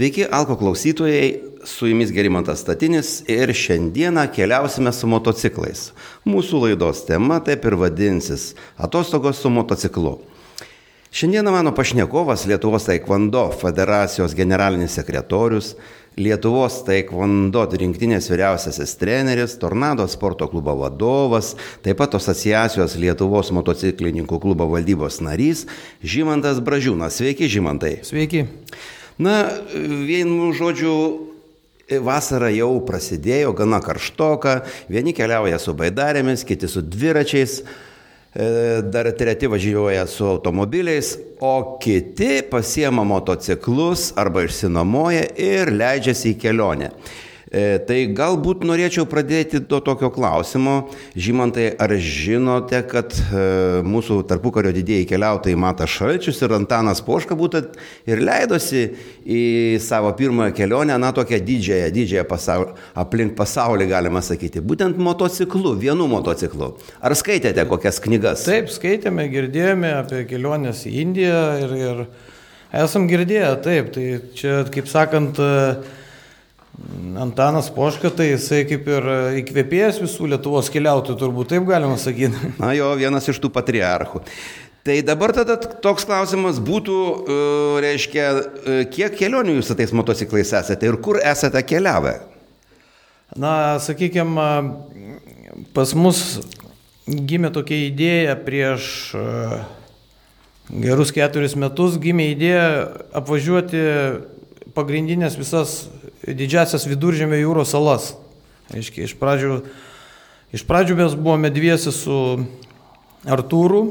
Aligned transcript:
Sveiki, 0.00 0.24
Alko 0.30 0.54
klausytojai, 0.56 1.40
su 1.64 1.86
jumis 1.86 2.08
Gerimantas 2.10 2.62
Statinis 2.62 3.18
ir 3.28 3.50
šiandieną 3.52 4.22
keliausime 4.32 4.94
su 4.96 5.04
motociklais. 5.12 5.90
Mūsų 6.24 6.60
laidos 6.62 7.02
tema 7.04 7.36
taip 7.44 7.66
ir 7.68 7.74
vadinsis- 7.76 8.54
atostogos 8.86 9.36
su 9.42 9.50
motociklu. 9.50 10.14
Šiandieną 11.12 11.52
mano 11.52 11.74
pašnekovas 11.76 12.46
Lietuvos 12.46 12.86
Taekwondo 12.88 13.52
federacijos 13.60 14.34
generalinis 14.34 14.96
sekretorius, 14.96 15.74
Lietuvos 16.16 16.82
Taekwondo 16.86 17.66
rinktinės 17.66 18.30
vyriausiasis 18.30 18.96
treneris, 18.96 19.58
Tornado 19.58 20.08
sporto 20.08 20.48
klubo 20.48 20.74
vadovas, 20.76 21.56
taip 21.82 21.98
pat 21.98 22.14
asociacijos 22.14 22.96
Lietuvos 22.96 23.50
motociklininkų 23.50 24.40
klubo 24.40 24.64
valdybos 24.64 25.20
narys 25.20 25.66
Žymantas 26.02 26.58
Bražiūnas. 26.60 27.10
Sveiki, 27.20 27.44
Žymantai. 27.48 27.98
Sveiki. 28.02 28.46
Na, 29.20 29.50
vienu 30.08 30.48
žodžiu, 30.56 30.94
vasara 32.00 32.48
jau 32.54 32.78
prasidėjo, 32.88 33.52
gana 33.58 33.82
karštoka, 33.84 34.62
vieni 34.88 35.12
keliauja 35.12 35.58
su 35.60 35.74
baidarėmis, 35.76 36.44
kiti 36.48 36.70
su 36.70 36.80
dviračiais, 36.80 37.58
e, 37.60 38.46
dar 38.88 39.10
treti 39.18 39.50
važiuoja 39.50 40.06
su 40.08 40.24
automobiliais, 40.24 41.18
o 41.36 41.76
kiti 41.82 42.40
pasiema 42.48 43.04
motociklus 43.04 44.14
arba 44.16 44.46
išsinamoja 44.46 45.26
ir 45.36 45.74
leidžiasi 45.74 46.32
į 46.32 46.38
kelionę. 46.40 46.94
E, 47.50 47.80
tai 47.82 48.04
galbūt 48.14 48.62
norėčiau 48.62 49.08
pradėti 49.10 49.58
nuo 49.64 49.80
tokio 49.82 50.12
klausimo. 50.14 50.74
Žymantai, 51.18 51.64
ar 51.82 51.90
žinote, 51.98 52.78
kad 52.86 53.10
e, 53.10 53.42
mūsų 53.82 54.20
tarpukario 54.30 54.70
didėjai 54.76 55.08
keliautojai 55.10 55.58
Matas 55.58 55.90
Šalčius 55.90 56.38
ir 56.46 56.54
Antanas 56.54 57.02
Poška 57.02 57.34
būtent 57.34 57.74
ir 58.06 58.22
leidosi 58.22 58.84
į 59.26 59.42
savo 59.82 60.14
pirmąją 60.14 60.54
kelionę, 60.54 60.94
na 61.02 61.10
tokią 61.16 61.42
didžiąją, 61.50 61.90
didžiąją 61.98 62.26
pasaulį, 62.30 62.78
aplink 63.02 63.34
pasaulį, 63.42 63.90
galima 63.90 64.22
sakyti, 64.22 64.62
būtent 64.62 65.02
motociklu, 65.02 65.74
vienu 65.74 66.06
motociklu. 66.10 66.76
Ar 67.02 67.18
skaitėte 67.18 67.66
kokias 67.66 67.98
knygas? 68.04 68.46
Taip, 68.46 68.70
skaitėme, 68.70 69.26
girdėjome 69.32 69.96
apie 69.98 70.22
keliones 70.30 70.86
į 70.86 71.00
Indiją 71.02 71.46
ir, 71.64 71.78
ir 71.82 72.04
esam 72.78 73.10
girdėję, 73.10 73.56
taip, 73.66 73.90
tai 73.96 74.10
čia, 74.38 74.60
kaip 74.70 74.86
sakant, 74.86 75.42
Antanas 77.20 77.68
Poška, 77.74 78.08
tai 78.14 78.30
jisai 78.30 78.62
kaip 78.68 78.86
ir 78.88 79.06
įkvėpėjas 79.42 80.00
visų 80.00 80.30
Lietuvos 80.32 80.70
keliautojų, 80.72 81.18
turbūt 81.20 81.52
taip 81.52 81.66
galima 81.68 81.98
sakyti. 82.00 82.52
Na 82.62 82.72
jo, 82.76 82.92
vienas 82.98 83.28
iš 83.28 83.40
tų 83.42 83.52
patriarchų. 83.52 84.22
Tai 84.86 84.96
dabar 85.04 85.34
tada 85.36 85.58
toks 85.60 86.06
klausimas 86.08 86.56
būtų, 86.64 86.96
e, 86.96 87.34
reiškia, 87.84 88.28
e, 88.32 88.78
kiek 88.88 89.12
kelionių 89.18 89.58
jūs 89.58 89.74
tais 89.76 89.92
motociklais 89.92 90.54
esate 90.56 90.88
ir 90.88 90.96
kur 91.04 91.20
esate 91.20 91.60
keliavę? 91.68 92.14
Na, 93.36 93.76
sakykime, 93.78 94.48
pas 95.76 95.92
mus 95.94 96.40
gimė 97.04 97.52
tokia 97.52 97.76
idėja 97.90 98.38
prieš 98.40 98.88
e, 99.20 99.26
gerus 100.80 101.12
keturis 101.12 101.58
metus, 101.60 102.00
gimė 102.00 102.30
idėja 102.32 102.66
apvažiuoti 103.20 103.84
pagrindinės 104.72 105.36
visas 105.36 105.90
didžiasias 106.26 106.86
viduržėmio 106.88 107.38
jūros 107.40 107.72
salas. 107.72 108.12
Aiškiai, 108.70 109.08
iš 109.08 109.16
pradžių, 109.18 109.60
iš 110.54 110.64
pradžių 110.68 110.98
mes 111.00 111.16
buvome 111.18 111.50
dviesi 111.52 111.92
su 111.94 112.18
Artūru. 113.26 113.82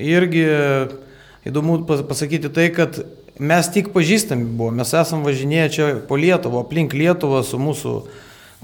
Irgi 0.00 0.46
įdomu 1.48 1.82
pasakyti 1.86 2.50
tai, 2.52 2.70
kad 2.74 3.02
mes 3.42 3.68
tik 3.74 3.90
pažįstami 3.94 4.46
buvome, 4.56 4.80
mes 4.82 4.92
esam 4.96 5.24
važinėję 5.26 5.70
čia 5.74 5.88
po 6.08 6.18
Lietuvą, 6.20 6.62
aplink 6.64 6.94
Lietuvą 6.96 7.42
su 7.46 7.60
mūsų 7.60 7.94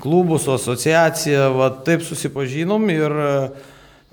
klubu, 0.03 0.39
su 0.39 0.53
asociacija, 0.55 1.49
va 1.55 1.71
taip 1.85 2.05
susipažinom 2.07 2.87
ir 2.93 3.15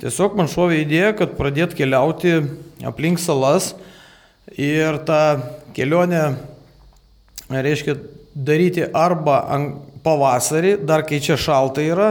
tiesiog 0.01 0.37
man 0.39 0.49
šovė 0.51 0.81
idėja, 0.81 1.13
kad 1.19 1.35
pradėt 1.37 1.75
keliauti 1.77 2.39
aplink 2.85 3.21
salas 3.21 3.73
ir 4.57 4.97
tą 5.05 5.21
kelionę, 5.77 6.35
reiškia, 7.51 7.97
daryti 8.35 8.83
arba 8.93 9.39
pavasarį, 10.05 10.77
dar 10.85 11.05
kai 11.07 11.21
čia 11.23 11.37
šalta 11.39 11.83
yra, 11.83 12.09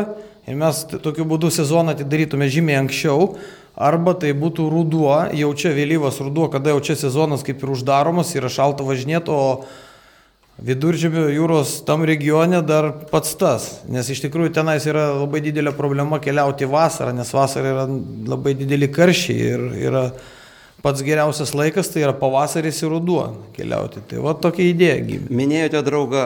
ir 0.49 0.57
mes 0.59 0.83
tokiu 0.89 1.27
būdu 1.29 1.53
sezoną 1.53 1.95
atidarytume 1.95 2.49
žymiai 2.51 2.81
anksčiau, 2.81 3.35
arba 3.75 4.15
tai 4.19 4.33
būtų 4.39 4.67
ruduo, 4.73 5.15
jau 5.37 5.51
čia 5.59 5.75
vėlyvas 5.77 6.21
ruduo, 6.25 6.49
kada 6.53 6.75
jau 6.75 6.83
čia 6.85 6.97
sezonas 6.99 7.45
kaip 7.47 7.63
ir 7.63 7.75
uždaromas, 7.75 8.35
yra 8.39 8.51
šalta 8.53 8.87
važinėti, 8.87 9.35
o 9.35 9.65
viduržėmio 10.65 11.27
jūros 11.35 11.81
tam 11.87 12.05
regione 12.07 12.61
dar 12.63 12.93
pats 13.11 13.35
tas, 13.39 13.67
nes 13.91 14.07
iš 14.11 14.23
tikrųjų 14.25 14.53
tenais 14.55 14.87
yra 14.87 15.09
labai 15.19 15.43
didelė 15.43 15.75
problema 15.75 16.21
keliauti 16.23 16.69
vasarą, 16.71 17.15
nes 17.17 17.33
vasarą 17.35 17.73
yra 17.73 17.87
labai 18.31 18.55
dideli 18.59 18.89
karščiai 18.95 19.51
ir 19.51 19.67
yra 19.91 20.05
pats 20.85 21.01
geriausias 21.05 21.55
laikas 21.57 21.89
tai 21.93 22.03
yra 22.05 22.13
pavasaris 22.17 22.83
ir 22.85 22.93
ruduo 22.93 23.23
keliauti. 23.57 24.03
Tai 24.11 24.21
va 24.27 24.35
tokia 24.37 24.67
idėja 24.69 24.99
gimė. 25.09 25.31
Minėjote 25.41 25.81
draugą 25.87 26.25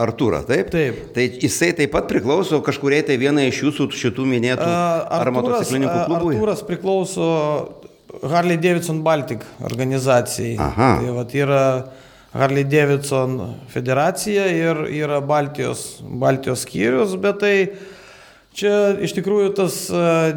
Arturą, 0.00 0.40
taip? 0.48 0.72
Taip. 0.72 1.02
Tai 1.16 1.26
jisai 1.44 1.74
taip 1.76 1.92
pat 1.92 2.08
priklauso 2.08 2.62
kažkuriai 2.64 3.04
tai 3.06 3.18
vienai 3.20 3.50
iš 3.50 3.60
jūsų 3.66 3.90
šitų 4.00 4.26
minėtų 4.32 4.64
Arturas, 4.64 5.20
ar 5.20 5.32
motociklininkų 5.36 5.98
klubų? 6.08 6.32
Arturas 6.32 6.64
priklauso 6.66 7.30
Harley 8.24 8.56
Davidson 8.60 9.04
Baltic 9.04 9.44
organizacijai. 9.68 10.56
Aha. 10.60 10.90
Tai 11.02 11.16
va 11.18 11.26
yra 11.44 11.62
Harley 12.32 12.64
Davidson 12.64 13.38
federacija 13.68 14.46
ir 14.54 14.84
yra 15.02 15.20
Baltijos, 15.20 16.00
Baltijos 16.00 16.64
skyrius, 16.64 17.16
bet 17.20 17.40
tai 17.42 17.54
Čia 18.50 18.98
iš 19.06 19.14
tikrųjų 19.14 19.52
tas 19.54 19.74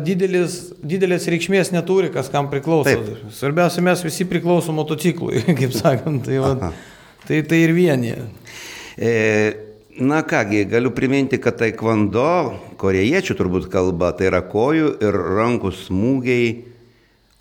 didelis, 0.05 0.57
didelės 0.85 1.25
reikšmės 1.33 1.71
neturi, 1.73 2.11
kas 2.13 2.29
kam 2.33 2.49
priklauso. 2.51 2.91
Taip. 2.91 3.31
Svarbiausia, 3.33 3.81
mes 3.85 4.03
visi 4.05 4.27
priklausom 4.29 4.77
motociklui, 4.77 5.41
kaip 5.59 5.73
sakant. 5.73 6.21
Tai, 6.27 6.41
va, 6.43 6.71
tai, 7.25 7.41
tai 7.49 7.63
ir 7.65 7.73
vienyje. 7.73 8.19
E, 8.97 9.13
na 9.97 10.21
kągi, 10.23 10.67
galiu 10.69 10.93
priminti, 10.93 11.41
kad 11.41 11.57
taekwondo, 11.57 12.53
korejiečių 12.81 13.37
turbūt 13.39 13.67
kalba, 13.73 14.13
tai 14.17 14.29
yra 14.29 14.43
kojų 14.45 14.93
ir 15.01 15.19
rankų 15.39 15.73
smūgiai, 15.81 16.53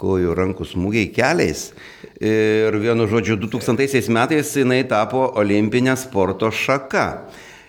kojų 0.01 0.35
rankų 0.41 0.67
smūgiai 0.73 1.13
keliais. 1.13 1.69
Ir 2.23 2.81
vienu 2.81 3.07
žodžiu, 3.11 3.37
2000 3.45 4.09
metais 4.15 4.57
jinai 4.57 4.83
tapo 4.89 5.29
olimpinė 5.37 6.01
sporto 6.01 6.49
šaka. 6.49 7.07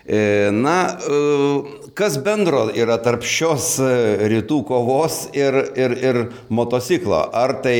E, 0.04 0.50
na, 0.52 0.78
e, 1.00 1.83
kas 1.98 2.18
bendro 2.22 2.66
yra 2.74 2.98
tarp 3.02 3.24
šios 3.26 3.74
e, 3.82 3.92
rytų 4.32 4.60
kovos 4.68 5.24
ir, 5.36 5.56
ir, 5.78 5.96
ir 5.98 6.20
motociklo? 6.50 7.20
Ar 7.34 7.58
tai 7.64 7.78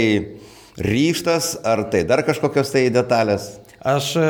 ryštas, 0.78 1.54
ar 1.66 1.86
tai 1.92 2.04
dar 2.08 2.24
kažkokios 2.26 2.72
tai 2.74 2.86
detalės? 2.94 3.54
Aš 3.84 4.14
e, 4.16 4.28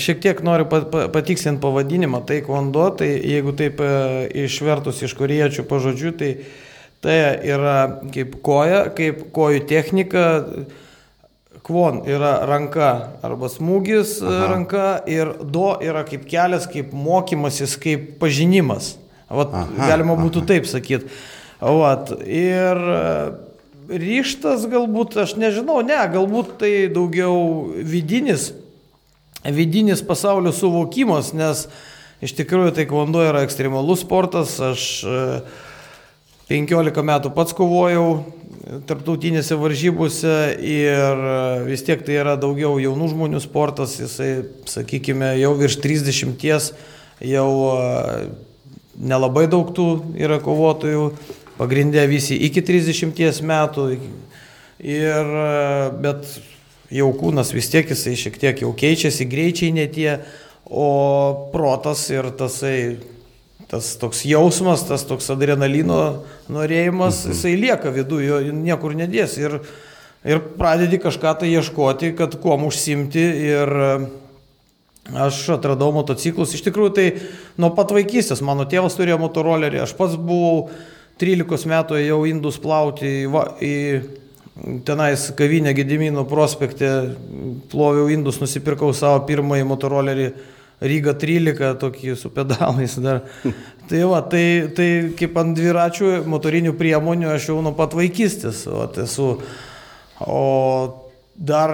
šiek 0.00 0.22
tiek 0.24 0.40
noriu 0.46 0.68
patikslinti 0.70 1.60
pavadinimą. 1.62 2.22
Kvondo, 2.46 2.88
tai 2.96 3.10
jeigu 3.18 3.52
taip 3.58 3.82
e, 3.84 3.92
išvertus 4.46 5.04
iš 5.04 5.18
koriečių 5.18 5.66
pažodžių, 5.68 6.16
tai 6.18 6.32
tai 7.00 7.16
yra 7.46 8.00
kaip 8.14 8.38
koja, 8.42 8.88
kaip 8.96 9.28
kojų 9.34 9.64
technika. 9.70 10.24
Kvon 11.66 12.02
yra 12.08 12.38
ranka 12.48 12.90
arba 13.24 13.48
smūgis 13.50 14.18
e, 14.20 14.28
Aha. 14.28 14.46
ranka 14.52 14.86
ir 15.10 15.32
do 15.42 15.72
yra 15.84 16.04
kaip 16.08 16.26
kelias, 16.28 16.68
kaip 16.70 16.92
mokymasis, 16.94 17.76
kaip 17.80 18.14
pažinimas. 18.20 18.96
Vat, 19.28 19.52
aha, 19.52 19.88
galima 19.90 20.16
būtų 20.18 20.44
aha. 20.44 20.48
taip 20.52 20.68
sakyti. 20.70 21.10
Vat, 21.60 22.12
ir 22.22 22.80
e, 22.94 23.02
ryštas 23.88 24.68
galbūt, 24.70 25.18
aš 25.24 25.36
nežinau, 25.40 25.80
ne, 25.86 25.98
galbūt 26.12 26.56
tai 26.62 26.72
daugiau 26.92 27.68
vidinis, 27.74 28.52
vidinis 29.44 30.04
pasaulio 30.04 30.52
suvokimas, 30.54 31.32
nes 31.36 31.66
iš 32.24 32.34
tikrųjų 32.38 32.76
tai 32.76 32.86
kvondo 32.90 33.22
yra 33.26 33.44
ekstremalus 33.46 34.04
sportas, 34.04 34.56
aš 34.62 34.86
15 36.48 36.88
e, 36.98 37.06
metų 37.12 37.32
pats 37.36 37.54
kovojau, 37.56 38.08
tarptautinėse 38.88 39.56
varžybose 39.58 40.34
ir 40.64 41.22
e, 41.30 41.38
vis 41.68 41.84
tiek 41.86 42.02
tai 42.04 42.18
yra 42.20 42.36
daugiau 42.40 42.76
jaunų 42.82 43.10
žmonių 43.14 43.40
sportas, 43.42 43.96
jisai, 44.00 44.30
sakykime, 44.68 45.34
jau 45.40 45.54
virš 45.58 45.78
30, 45.84 46.70
jau 47.28 47.48
e, 47.72 48.28
nelabai 48.98 49.46
daug 49.50 49.72
tų 49.76 49.88
yra 50.18 50.40
kovotojų, 50.44 51.10
pagrindė 51.58 52.04
visi 52.10 52.38
iki 52.48 52.62
30 52.64 53.42
metų, 53.48 53.88
ir, 54.84 55.32
e, 55.44 55.90
bet 56.04 56.38
jau 56.94 57.10
kūnas 57.16 57.52
vis 57.56 57.70
tiek 57.72 57.88
jisai 57.88 58.16
šiek 58.18 58.40
tiek 58.40 58.64
jau 58.64 58.74
keičiasi, 58.76 59.28
greičiai 59.28 59.72
netie, 59.76 60.18
o 60.68 61.48
protas 61.54 62.04
ir 62.12 62.28
tasai 62.36 62.98
tas 63.68 63.90
toks 64.00 64.24
jausmas, 64.24 64.86
tas 64.88 65.04
toks 65.08 65.28
adrenalino 65.34 66.24
norėjimas, 66.52 67.24
mhm. 67.24 67.34
jisai 67.34 67.56
lieka 67.60 67.92
viduje, 67.94 68.40
niekur 68.56 68.96
nedės. 68.96 69.36
Ir, 69.40 69.58
ir 70.24 70.40
pradedi 70.56 71.00
kažką 71.02 71.34
tai 71.42 71.52
ieškoti, 71.52 72.14
kad 72.18 72.38
kuom 72.42 72.68
užsimti 72.70 73.26
ir 73.52 73.74
aš 75.16 75.42
atradau 75.56 75.90
motociklus. 75.94 76.54
Iš 76.56 76.64
tikrųjų, 76.66 76.94
tai 76.96 77.08
nuo 77.60 77.72
pat 77.76 77.92
vaikystės 77.96 78.42
mano 78.44 78.66
tėvas 78.68 78.96
turėjo 78.98 79.20
motorolerį, 79.22 79.82
aš 79.84 79.94
pats 79.96 80.16
buvau 80.20 80.68
13 81.20 81.68
metų 81.68 82.00
jau 82.02 82.18
indus 82.28 82.58
plauti 82.62 83.24
į, 83.24 83.44
į 83.64 83.74
tenais 84.86 85.28
kavinę 85.38 85.72
Gedimino 85.76 86.24
prospekte, 86.28 86.90
ploviau 87.72 88.08
indus, 88.12 88.40
nusipirkau 88.42 88.92
savo 88.96 89.24
pirmąjį 89.28 89.66
motorolerį 89.68 90.28
Ryga 90.78 91.14
13, 91.18 91.72
tokį 91.80 92.14
su 92.18 92.30
pedalais 92.34 92.94
dar. 93.02 93.24
Tai 93.88 94.02
va, 94.04 94.18
tai, 94.20 94.68
tai 94.76 94.86
kaip 95.16 95.38
ant 95.40 95.54
dviračių 95.56 96.26
motorinių 96.28 96.74
priemonių 96.76 97.30
aš 97.32 97.46
jau 97.48 97.54
nuo 97.64 97.70
pat 97.72 97.94
vaikystės 97.96 98.66
va, 98.68 98.84
esu. 99.00 99.30
O 100.20 100.42
dar 101.38 101.72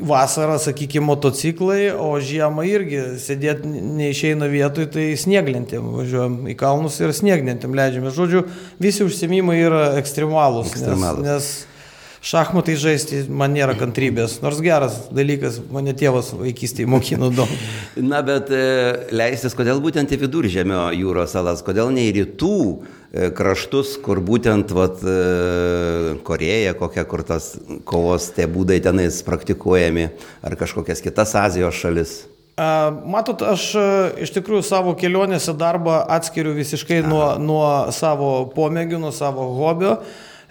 vasarą, 0.00 0.56
sakykime, 0.62 1.04
motociklai, 1.04 1.90
o 1.92 2.14
žiemą 2.22 2.64
irgi 2.70 3.02
sėdėti 3.20 3.68
neišeina 3.68 4.48
vietoj, 4.48 4.86
tai 4.94 5.06
snieglentėm 5.18 5.88
važiuojam 5.98 6.36
į 6.52 6.54
kalnus 6.58 7.00
ir 7.02 7.12
snieglentėm 7.16 7.74
leidžiame. 7.76 8.12
Žodžiu, 8.14 8.46
visi 8.82 9.04
užsimimai 9.04 9.58
yra 9.64 9.82
ekstremalūs. 10.00 10.70
Ekstremalūs. 10.76 11.26
Nes, 11.26 11.50
nes 11.50 11.75
šachmatai 12.24 12.76
žaisti 12.80 13.24
man 13.28 13.54
nėra 13.56 13.76
kantrybės, 13.78 14.38
nors 14.44 14.60
geras 14.64 15.06
dalykas, 15.14 15.58
mane 15.72 15.94
tėvas 15.96 16.32
vaikystėje 16.36 16.88
mokino 16.90 17.30
daug. 17.34 17.50
Na, 17.96 18.22
bet 18.26 18.52
leistis, 19.14 19.56
kodėl 19.56 19.80
būtent 19.84 20.12
į 20.12 20.20
viduržėmio 20.26 20.88
jūros 20.96 21.34
salas, 21.36 21.64
kodėl 21.66 21.92
ne 21.94 22.06
į 22.08 22.14
rytų 22.20 22.60
kraštus, 23.36 23.96
kur 24.04 24.20
būtent 24.24 24.72
vat, 24.76 25.02
Koreja, 26.26 26.76
kokia, 26.76 27.04
kur 27.08 27.22
tas 27.24 27.54
kovos 27.88 28.30
tie 28.36 28.48
būdai 28.50 28.80
tenais 28.84 29.22
praktikuojami, 29.26 30.08
ar 30.44 30.56
kažkokias 30.58 31.04
kitas 31.04 31.36
Azijos 31.38 31.78
šalis. 31.80 32.16
Matot, 32.56 33.42
aš 33.44 33.68
iš 34.24 34.30
tikrųjų 34.32 34.64
savo 34.64 34.94
kelionėse 34.96 35.52
darbą 35.60 35.98
atskiriu 36.14 36.54
visiškai 36.56 37.02
nuo, 37.04 37.34
nuo 37.36 37.92
savo 37.92 38.46
pomėgių, 38.54 39.00
nuo 39.02 39.12
savo 39.12 39.50
hobio. 39.58 39.98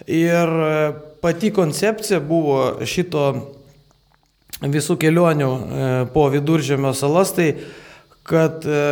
Ir 0.06 0.52
pati 1.26 1.48
koncepcija 1.50 2.20
buvo 2.22 2.84
šito 2.86 3.22
visų 4.62 4.94
kelionių 5.02 5.48
e, 5.50 5.86
po 6.14 6.28
viduržėmio 6.30 6.92
salas, 6.94 7.32
tai 7.34 7.48
kad 8.22 8.62
e, 8.62 8.82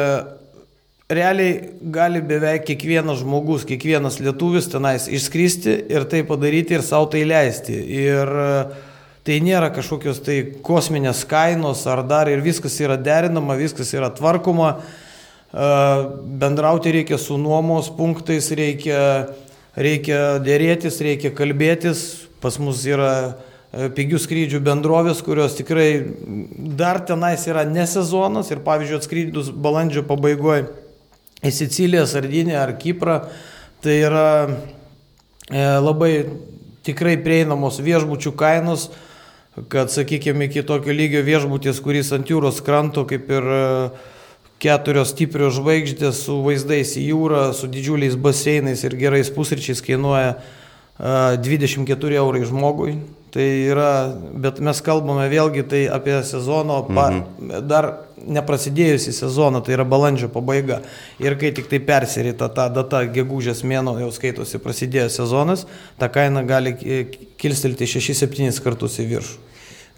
realiai 1.14 1.52
gali 1.94 2.19
beveik 2.26 2.64
kiekvienas 2.66 3.20
žmogus, 3.20 3.62
kiekvienas 3.69 4.19
lietuvis 4.19 4.66
tenais 4.72 5.06
išskristi 5.06 5.76
ir 5.94 6.08
tai 6.10 6.25
padaryti 6.26 6.75
ir 6.75 6.82
savo 6.82 7.06
tai 7.12 7.22
leisti. 7.22 7.78
Ir 8.00 8.34
tai 9.22 9.38
nėra 9.46 9.70
kažkokios 9.78 10.19
tai 10.26 10.40
kosminės 10.66 11.22
kainos 11.31 11.86
ar 11.86 12.02
dar 12.02 12.32
ir 12.34 12.42
viskas 12.42 12.81
yra 12.82 12.98
derinama, 12.98 13.54
viskas 13.62 13.94
yra 13.94 14.10
tvarkoma, 14.10 14.75
bendrauti 16.42 16.98
reikia 16.98 17.22
su 17.22 17.38
nuomos 17.38 17.94
punktais, 17.94 18.50
reikia 18.58 19.04
reikia 19.76 20.38
dėrėtis, 20.44 21.00
reikia 21.02 21.32
kalbėtis. 21.34 22.23
Pas 22.44 22.61
mus 22.61 22.85
yra 22.85 23.14
pigių 23.96 24.20
skrydžių 24.23 24.61
bendrovės, 24.62 25.23
kurios 25.25 25.56
tikrai 25.58 25.88
dar 26.79 27.00
tenais 27.06 27.46
yra 27.49 27.64
nesezonas 27.67 28.52
ir 28.52 28.62
pavyzdžiui 28.67 28.99
atskrydus 29.00 29.50
balandžio 29.50 30.05
pabaigoje 30.06 30.69
į 31.44 31.52
Siciliją, 31.52 32.05
Sardinę 32.08 32.56
ar 32.61 32.75
Kiprą, 32.81 33.19
tai 33.85 33.99
yra 34.06 34.29
e, 34.49 35.64
labai 35.82 36.12
tikrai 36.87 37.17
prieinamos 37.20 37.81
viešbučių 37.85 38.32
kainos, 38.38 38.88
kad, 39.70 39.93
sakykime, 39.93 40.49
iki 40.49 40.64
tokio 40.67 40.94
lygio 40.94 41.23
viešbutis, 41.26 41.82
kuris 41.85 42.12
ant 42.17 42.31
jūros 42.31 42.62
kranto, 42.64 43.05
kaip 43.08 43.29
ir 43.32 43.50
e, 43.58 43.62
keturios 44.62 45.12
stiprios 45.12 45.58
žvaigždės 45.58 46.25
su 46.25 46.38
vaizdais 46.46 46.94
į 47.00 47.08
jūrą, 47.11 47.46
su 47.56 47.69
didžiuliais 47.70 48.17
baseinais 48.17 48.87
ir 48.87 48.96
gerais 49.00 49.32
pusryčiais 49.35 49.82
kainuoja 49.85 50.38
24 50.99 52.14
eurai 52.20 52.44
žmogui. 52.46 52.99
Tai 53.35 53.43
yra, 53.43 54.14
bet 54.14 54.61
mes 54.62 54.79
kalbame 54.79 55.25
vėlgi 55.26 55.64
tai 55.67 55.81
apie 55.91 56.20
sezono, 56.23 56.85
pa, 56.87 57.08
mhm. 57.11 57.64
dar 57.67 57.88
neprasidėjusi 58.23 59.11
sezoną, 59.17 59.58
tai 59.67 59.75
yra 59.75 59.82
balandžio 59.82 60.29
pabaiga. 60.31 60.79
Ir 61.19 61.35
kai 61.41 61.50
tik 61.56 61.67
tai 61.73 61.81
persirita 61.82 62.46
ta 62.55 62.69
data, 62.70 63.02
gegužės 63.11 63.64
mėno 63.67 63.96
jau 63.99 64.12
skaitosi 64.14 64.62
prasidėjo 64.62 65.08
sezonas, 65.11 65.67
ta 65.99 66.06
kaina 66.14 66.44
gali 66.46 66.76
kilstelti 67.43 67.91
6-7 67.91 68.62
kartus 68.62 69.00
į 69.02 69.11
viršų. 69.17 69.43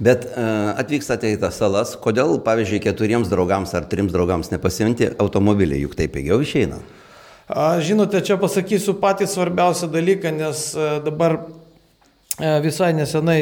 Bet 0.00 0.26
uh, 0.28 0.72
atvykstate 0.76 1.30
į 1.32 1.38
tas 1.40 1.56
salas, 1.56 1.94
kodėl, 2.00 2.34
pavyzdžiui, 2.44 2.82
keturiems 2.84 3.30
draugams 3.32 3.72
ar 3.76 3.86
trims 3.88 4.12
draugams 4.12 4.52
nepasimti 4.52 5.08
automobilį, 5.16 5.84
juk 5.86 5.96
tai 5.96 6.08
pigiau 6.12 6.42
išeina? 6.44 6.82
Žinote, 7.46 8.18
čia 8.26 8.34
pasakysiu 8.42 8.96
patį 8.98 9.28
svarbiausią 9.30 9.86
dalyką, 9.92 10.32
nes 10.34 10.72
a, 10.74 10.96
dabar 11.04 11.38
a, 11.38 12.56
visai 12.64 12.90
nesenai 12.96 13.38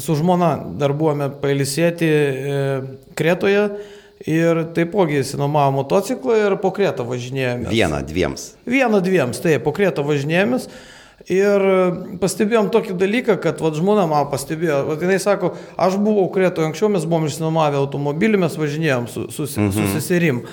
su 0.00 0.16
žmona 0.16 0.54
dar 0.80 0.94
buvome 0.96 1.28
pailsėti 1.42 2.08
e, 2.08 2.62
Kretoje 3.18 3.66
ir 4.24 4.62
taipogi 4.72 5.20
įsinomavo 5.20 5.82
motociklą 5.82 6.38
ir 6.46 6.56
po 6.62 6.72
Kretą 6.72 7.04
važinėjomės. 7.04 7.68
Vieną, 7.74 8.00
dviems. 8.08 8.48
Vieną, 8.64 9.02
dviems, 9.04 9.42
taip, 9.44 9.66
po 9.66 9.74
Kretą 9.76 10.04
važinėjomės. 10.06 10.70
Ir 11.30 11.62
pastebėjom 12.18 12.72
tokį 12.74 12.96
dalyką, 12.98 13.36
kad 13.42 13.60
vat, 13.62 13.76
žmona 13.78 14.08
man 14.10 14.26
pastebėjo, 14.32 14.80
vat, 14.88 15.02
jinai 15.04 15.20
sako, 15.22 15.52
aš 15.78 16.00
buvau 16.02 16.24
Kretoje 16.34 16.70
anksčiau, 16.70 16.90
mes 16.90 17.04
buvom 17.06 17.28
išsinuomavę 17.28 17.78
automobilį, 17.78 18.40
mes 18.42 18.56
važinėjom 18.58 19.10
su, 19.12 19.28
su, 19.30 19.46
mhm. 19.60 19.74
su 19.76 19.90
seserim. 19.92 20.46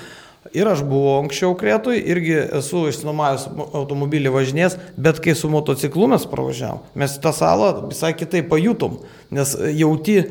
Ir 0.58 0.70
aš 0.72 0.82
buvau 0.88 1.20
anksčiau 1.24 1.54
Kretui, 1.58 2.00
irgi 2.10 2.36
esu 2.60 2.88
išsinuomavęs 2.90 3.48
automobilį 3.78 4.32
važinės, 4.34 4.78
bet 4.98 5.22
kai 5.24 5.36
su 5.38 5.50
motociklu 5.52 6.08
mes 6.10 6.26
pravažiavom, 6.30 6.82
mes 6.98 7.18
tą 7.22 7.34
salą 7.36 7.74
visai 7.90 8.16
kitai 8.18 8.42
pajutom, 8.50 8.98
nes 9.36 9.54
jauti 9.78 10.24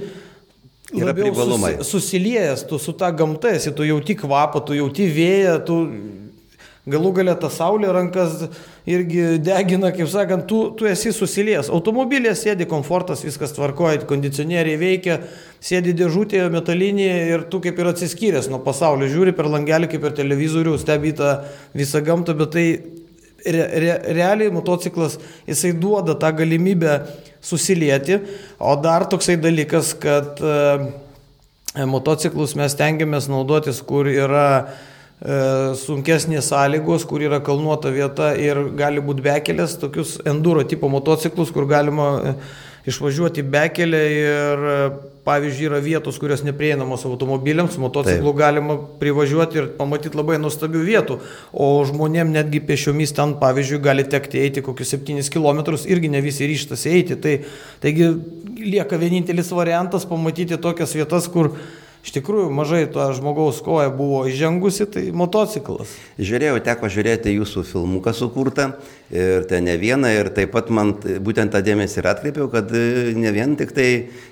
labiau 0.94 1.35
susi, 1.37 1.75
susiliejęs 1.91 2.65
tu 2.67 2.81
su 2.82 2.97
ta 2.99 3.12
gamta, 3.15 3.53
esi, 3.55 3.75
tu 3.76 3.87
jauti 3.87 4.17
kvapą, 4.19 4.65
tu 4.67 4.75
jauti 4.75 5.06
vėją, 5.12 5.59
tu 5.69 5.79
Galų 6.88 7.12
galę 7.19 7.35
ta 7.40 7.50
saulė 7.52 7.90
rankas 7.94 8.46
irgi 8.88 9.38
degina, 9.44 9.90
kaip 9.94 10.08
sakant, 10.11 10.46
tu, 10.50 10.61
tu 10.79 10.88
esi 10.88 11.12
susilies. 11.14 11.70
Automobilė 11.73 12.35
sėdi 12.38 12.67
komfortas, 12.69 13.25
viskas 13.26 13.52
tvarkoja, 13.56 14.02
kondicionieriai 14.08 14.79
veikia, 14.81 15.19
sėdi 15.64 15.94
dėžutėje 15.99 16.49
metalinėje 16.55 17.19
ir 17.32 17.49
tu 17.52 17.61
kaip 17.64 17.79
ir 17.79 17.93
atsiskyręs 17.93 18.50
nuo 18.52 18.62
pasaulio, 18.64 19.11
žiūri 19.11 19.37
per 19.37 19.50
langelį 19.52 19.91
kaip 19.93 20.06
per 20.06 20.17
televizorių, 20.19 20.79
stebi 20.81 21.12
tą 21.19 21.36
visą 21.77 22.03
gamtą, 22.06 22.36
bet 22.39 22.56
tai 22.56 22.67
re, 23.44 23.65
re, 23.81 23.96
realiai 24.15 24.51
motociklas 24.55 25.19
jisai 25.46 25.72
duoda 25.79 26.17
tą 26.19 26.32
galimybę 26.36 27.01
susilieti, 27.41 28.20
o 28.58 28.77
dar 28.82 29.06
toksai 29.10 29.36
dalykas, 29.41 29.94
kad 30.01 30.41
e, 30.43 31.84
motociklus 31.86 32.56
mes 32.58 32.74
tengiamės 32.79 33.29
naudotis, 33.31 33.81
kur 33.86 34.08
yra 34.10 34.48
sunkesnės 35.19 36.53
sąlygos, 36.53 37.03
kur 37.08 37.22
yra 37.27 37.41
kalnuota 37.43 37.91
vieta 37.91 38.31
ir 38.39 38.69
gali 38.79 39.03
būti 39.03 39.25
bekelės, 39.25 39.75
tokius 39.82 40.19
enduro 40.29 40.63
tipo 40.63 40.87
motociklus, 40.93 41.51
kur 41.51 41.67
galima 41.67 42.06
e, 42.22 42.34
išvažiuoti 42.87 43.43
bekelę 43.43 44.03
ir 44.15 44.63
e, 44.70 44.77
pavyzdžiui 45.27 45.67
yra 45.72 45.81
vietos, 45.82 46.20
kurios 46.22 46.44
neprieinamos 46.46 47.03
automobiliams, 47.08 47.81
motociklu 47.82 48.31
Taip. 48.31 48.39
galima 48.39 48.77
privažiuoti 49.01 49.58
ir 49.58 49.67
pamatyti 49.81 50.17
labai 50.17 50.39
nuostabių 50.39 50.84
vietų, 50.87 51.19
o 51.51 51.72
žmonėm 51.91 52.31
netgi 52.39 52.63
pešiomis 52.70 53.17
ten, 53.19 53.34
pavyzdžiui, 53.43 53.82
gali 53.82 54.06
tekti 54.06 54.39
eiti 54.44 54.63
kokius 54.63 54.94
7 54.94 55.19
km, 55.34 55.75
irgi 55.91 56.15
ne 56.15 56.22
visi 56.22 56.46
ryštasi 56.46 56.94
eiti. 56.94 57.19
Tai, 57.19 57.34
taigi 57.82 58.13
lieka 58.63 59.03
vienintelis 59.03 59.51
variantas 59.51 60.06
pamatyti 60.06 60.63
tokias 60.63 60.94
vietas, 60.94 61.27
kur 61.27 61.56
iš 62.05 62.12
tikrųjų 62.14 62.48
mažai 62.55 62.84
to 62.93 63.05
žmogaus 63.17 63.58
koja 63.64 63.90
buvo 63.94 64.22
įžengusi, 64.31 64.86
tai 64.90 65.02
motociklas. 65.17 65.90
Žiūrėjau, 66.20 66.60
teko 66.64 66.90
žiūrėti 66.93 67.34
jūsų 67.34 67.64
filmuką 67.69 68.14
sukurtą 68.17 68.70
ir 69.12 69.44
ten 69.50 69.67
ne 69.69 69.74
vieną 69.81 70.12
ir 70.17 70.31
taip 70.36 70.52
pat 70.55 70.70
man 70.74 70.94
būtent 70.96 71.52
tą 71.55 71.62
dėmesį 71.64 72.00
ir 72.00 72.10
atkreipiau, 72.12 72.48
kad 72.52 72.72
e, 72.76 73.12
ne 73.19 73.32
vien 73.34 73.56
tik 73.58 73.74
tai 73.76 73.88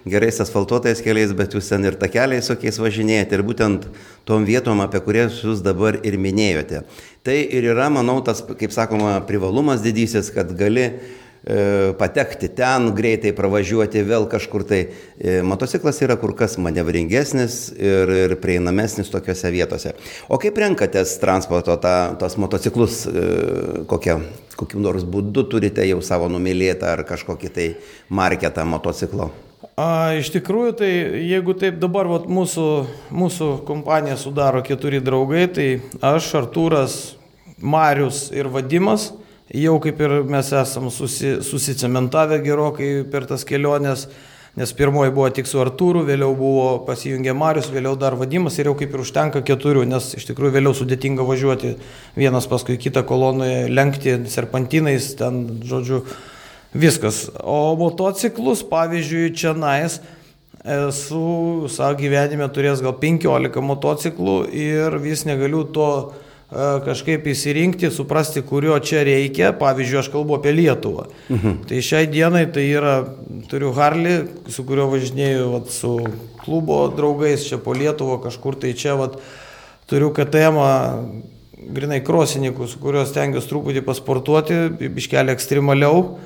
gerais 0.08 0.40
asfaltuotais 0.44 1.02
keliais, 1.04 1.34
bet 1.36 1.56
jūs 1.56 1.68
ten 1.72 1.84
ir 1.88 1.98
takeliais 2.00 2.48
tokiais 2.52 2.80
važinėjate 2.80 3.38
ir 3.38 3.44
būtent 3.46 3.90
tom 4.28 4.46
vietom, 4.48 4.80
apie 4.84 5.02
kurias 5.04 5.42
jūs 5.44 5.62
dabar 5.64 6.00
ir 6.06 6.18
minėjote. 6.20 6.84
Tai 7.26 7.36
ir 7.36 7.70
yra, 7.72 7.90
manau, 7.90 8.20
tas, 8.22 8.44
kaip 8.46 8.74
sakoma, 8.74 9.18
privalumas 9.26 9.82
didysis, 9.82 10.30
kad 10.34 10.52
gali 10.58 10.92
patekti 11.98 12.48
ten, 12.50 12.88
greitai 12.96 13.30
pravažiuoti 13.36 14.02
vėl 14.02 14.26
kažkur 14.30 14.64
tai. 14.66 14.80
E, 15.14 15.38
motociklas 15.46 16.00
yra 16.02 16.16
kur 16.18 16.32
kas 16.34 16.56
manevringesnis 16.58 17.58
ir, 17.78 18.10
ir 18.26 18.34
prieinamesnis 18.42 19.12
tokiuose 19.12 19.52
vietose. 19.54 19.94
O 20.26 20.40
kaip 20.42 20.58
renkatės 20.58 21.14
transporto, 21.22 21.76
ta, 21.78 22.16
tos 22.18 22.34
motociklus, 22.42 23.04
e, 23.06 23.26
kokią, 23.86 24.18
kokiu 24.58 24.82
nors 24.82 25.06
būdu 25.06 25.46
turite 25.52 25.86
jau 25.86 26.00
savo 26.02 26.26
numylėtą 26.32 26.96
ar 26.96 27.04
kažkokį 27.06 27.52
tai 27.54 27.68
marketą 28.10 28.66
motociklo? 28.66 29.30
A, 29.76 30.16
iš 30.18 30.32
tikrųjų, 30.34 30.72
tai 30.80 30.90
jeigu 31.28 31.54
taip 31.58 31.78
dabar 31.78 32.08
vat, 32.10 32.26
mūsų, 32.32 32.66
mūsų 33.14 33.50
kompaniją 33.68 34.16
sudaro 34.18 34.62
keturi 34.66 35.02
draugai, 35.04 35.46
tai 35.52 35.68
aš, 36.00 36.32
Artūras, 36.40 36.96
Marius 37.60 38.26
ir 38.34 38.50
Vadimas, 38.52 39.10
jau 39.54 39.76
kaip 39.82 40.00
ir 40.02 40.22
mes 40.26 40.52
esam 40.52 40.88
susi, 40.90 41.36
susicementavę 41.46 42.40
gerokai 42.44 42.90
per 43.10 43.26
tas 43.30 43.44
keliones, 43.46 44.06
nes 44.56 44.72
pirmoji 44.72 45.12
buvo 45.12 45.28
tik 45.36 45.46
su 45.46 45.60
Artūru, 45.60 46.02
vėliau 46.08 46.32
buvo 46.36 46.68
pasijungę 46.86 47.34
Marius, 47.36 47.68
vėliau 47.70 47.94
dar 48.00 48.16
Vadimas 48.16 48.56
ir 48.58 48.70
jau 48.70 48.76
kaip 48.78 48.94
ir 48.94 49.02
užtenka 49.04 49.42
keturių, 49.44 49.84
nes 49.88 50.14
iš 50.16 50.30
tikrųjų 50.30 50.56
vėliau 50.56 50.72
sudėtinga 50.74 51.26
važiuoti 51.28 51.74
vienas 52.16 52.48
paskui 52.48 52.78
kitą 52.80 53.04
kolonoje, 53.06 53.66
lenkti 53.68 54.16
serpantinais, 54.32 55.12
ten, 55.20 55.44
žodžiu, 55.64 56.02
Viskas. 56.76 57.30
O 57.40 57.76
motociklus, 57.78 58.60
pavyzdžiui, 58.68 59.30
čia 59.38 59.54
nais, 59.56 60.00
esu 60.60 61.68
savo 61.72 61.96
gyvenime 61.96 62.48
turėjęs 62.52 62.82
gal 62.84 62.96
15 63.00 63.62
motociklų 63.64 64.36
ir 64.50 64.98
vis 65.00 65.24
negaliu 65.28 65.62
to 65.72 65.88
kažkaip 66.50 67.26
įsirinkti, 67.26 67.90
suprasti, 67.90 68.42
kurio 68.46 68.76
čia 68.78 69.02
reikia. 69.06 69.50
Pavyzdžiui, 69.58 69.98
aš 69.98 70.10
kalbu 70.12 70.36
apie 70.38 70.52
Lietuvą. 70.54 71.08
Mhm. 71.28 71.56
Tai 71.66 71.80
šiai 71.82 72.06
dienai 72.10 72.46
tai 72.52 72.68
yra, 72.70 73.00
turiu 73.50 73.72
Harley, 73.74 74.28
su 74.48 74.64
kuriuo 74.66 74.86
važinėjau 74.94 75.48
vat, 75.56 75.72
su 75.74 75.96
klubo 76.44 76.84
draugais 76.94 77.48
čia 77.48 77.58
po 77.58 77.74
Lietuvą 77.74 78.20
kažkur, 78.22 78.60
tai 78.62 78.76
čia 78.78 78.94
vat, 78.98 79.18
turiu 79.90 80.12
KTM, 80.14 80.62
grinai 81.74 82.00
krosininkų, 82.06 82.70
su 82.70 82.78
kuriuo 82.78 83.02
stengiuosi 83.08 83.50
truputį 83.50 83.82
pasportuoti, 83.86 84.62
biškelį 84.86 85.34
ekstremaliau 85.34 86.18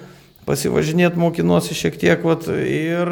pasivažinėti 0.49 1.21
mokinuosi 1.21 1.77
šiek 1.77 1.97
tiek, 2.01 2.25
vat, 2.27 2.47
ir, 2.49 3.11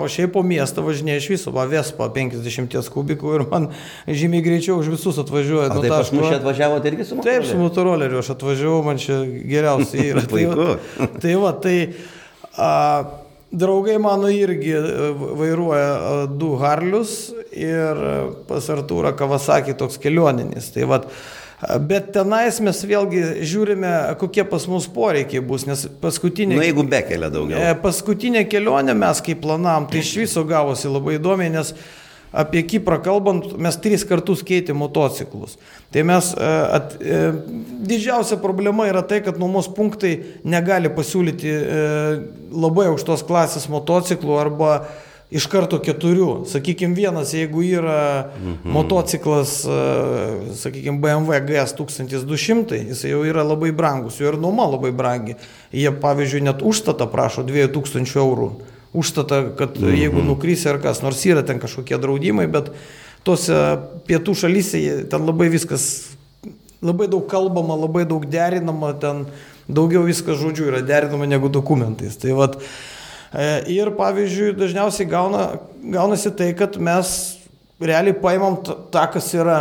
o 0.00 0.06
šiaip 0.10 0.32
po 0.34 0.42
miestą 0.46 0.84
važinėju 0.86 1.22
iš 1.22 1.28
viso, 1.34 1.54
va 1.54 1.66
Vespa 1.70 2.08
50 2.14 2.90
kubikų 2.94 3.34
ir 3.36 3.46
man 3.50 3.68
žymiai 4.08 4.44
greičiau 4.44 4.80
už 4.80 4.92
visus 4.96 5.20
atvažiuoja. 5.22 5.70
O 5.74 5.84
tai 5.84 5.92
pas 5.92 6.12
mus 6.14 6.26
čia 6.26 6.40
atvažiavote 6.40 6.92
irgi 6.92 7.08
su 7.08 7.18
motoroleriu? 7.18 7.42
Taip, 7.42 7.50
su 7.50 7.60
motoroleriu 7.60 8.20
aš 8.22 8.32
atvažiavau, 8.36 8.84
man 8.86 9.02
čia 9.02 9.20
geriausiai 9.24 10.06
yra. 10.12 10.26
tai, 10.30 10.46
va, 10.50 10.78
tai 11.20 11.34
va, 11.44 11.56
tai 11.64 11.76
a, 12.56 12.70
draugai 13.50 13.98
mano 13.98 14.30
irgi 14.32 14.74
vairuoja 15.38 16.26
du 16.30 16.54
Harlius 16.60 17.34
ir 17.52 18.00
pas 18.48 18.72
Artūrą 18.72 19.12
Kavasakį 19.18 19.76
toks 19.80 19.98
kelioninis. 20.02 20.70
Tai 20.74 20.88
va, 20.90 21.02
Bet 21.60 22.08
tenais 22.14 22.56
mes 22.64 22.78
vėlgi 22.88 23.44
žiūrime, 23.44 23.90
kokie 24.20 24.46
pas 24.48 24.64
mus 24.70 24.86
poreikiai 24.90 25.42
bus, 25.44 25.66
nes 25.68 25.82
paskutinė... 26.00 26.56
Na, 26.56 26.62
nu, 26.62 26.64
jeigu 26.64 26.84
bekelia 26.88 27.28
daugiau. 27.32 27.60
E, 27.60 27.74
paskutinė 27.82 28.46
kelionė 28.48 28.94
mes 28.96 29.20
kaip 29.26 29.42
planavom, 29.42 29.90
tai 29.90 30.00
iš 30.00 30.14
viso 30.22 30.44
gavosi 30.48 30.88
labai 30.88 31.18
įdomiai, 31.18 31.52
nes 31.52 31.74
apie 32.32 32.62
Kiprą 32.64 32.96
kalbant, 33.04 33.50
mes 33.60 33.76
tris 33.84 34.06
kartus 34.08 34.40
keitėm 34.46 34.80
motociklus. 34.80 35.58
Tai 35.92 36.06
mes, 36.08 36.32
e, 36.32 36.48
at, 36.78 36.96
e, 36.96 37.20
didžiausia 37.92 38.40
problema 38.40 38.88
yra 38.88 39.04
tai, 39.04 39.20
kad 39.26 39.36
nuomos 39.42 39.68
punktai 39.76 40.14
negali 40.48 40.88
pasiūlyti 40.96 41.54
labai 42.56 42.88
aukštos 42.94 43.26
klasės 43.28 43.68
motociklų 43.68 44.40
arba 44.40 44.72
iš 45.30 45.46
karto 45.50 45.78
keturių. 45.82 46.44
Sakykime, 46.50 46.96
vienas, 46.98 47.32
jeigu 47.34 47.62
yra 47.64 48.30
mhm. 48.34 48.72
motociklas, 48.74 49.60
sakykime, 50.58 50.98
BMW 51.02 51.40
GS 51.46 51.76
1200, 51.78 52.82
jis 52.90 53.04
jau 53.12 53.22
yra 53.26 53.44
labai 53.46 53.72
brangus, 53.76 54.18
jo 54.20 54.32
ir 54.32 54.38
nuoma 54.40 54.66
labai 54.70 54.92
brangi. 54.96 55.38
Jie, 55.72 55.90
pavyzdžiui, 56.02 56.44
net 56.48 56.64
užstatą 56.66 57.08
prašo 57.10 57.46
2000 57.46 58.18
eurų. 58.20 58.50
Užstatą, 58.90 59.42
kad 59.58 59.78
mhm. 59.78 59.98
jeigu 60.02 60.24
nukrysi 60.26 60.70
ar 60.72 60.80
kas, 60.82 61.04
nors 61.06 61.22
yra 61.28 61.46
ten 61.46 61.62
kažkokie 61.62 61.98
draudimai, 62.02 62.48
bet 62.50 62.72
tose 63.26 63.54
pietų 64.08 64.34
šalyse 64.42 64.80
ten 65.12 65.28
labai 65.28 65.46
viskas, 65.52 65.84
labai 66.82 67.06
daug 67.12 67.28
kalbama, 67.30 67.78
labai 67.78 68.02
daug 68.08 68.24
derinama, 68.26 68.96
ten 68.98 69.28
daugiau 69.70 70.02
viskas 70.02 70.40
žodžiu 70.40 70.72
yra 70.72 70.80
derinama 70.82 71.28
negu 71.30 71.52
dokumentais. 71.52 72.16
Tai 72.18 72.34
vat, 72.34 72.56
uh, 72.58 72.99
ir 73.70 73.92
pavyzdžiui, 73.98 74.54
dažniausiai 74.58 75.06
gauna, 75.10 75.44
gaunasi 75.82 76.32
tai, 76.34 76.50
kad 76.58 76.78
mes 76.82 77.12
realiai 77.80 78.16
paimam 78.16 78.58
tą, 78.64 79.04
kas 79.12 79.30
yra. 79.36 79.60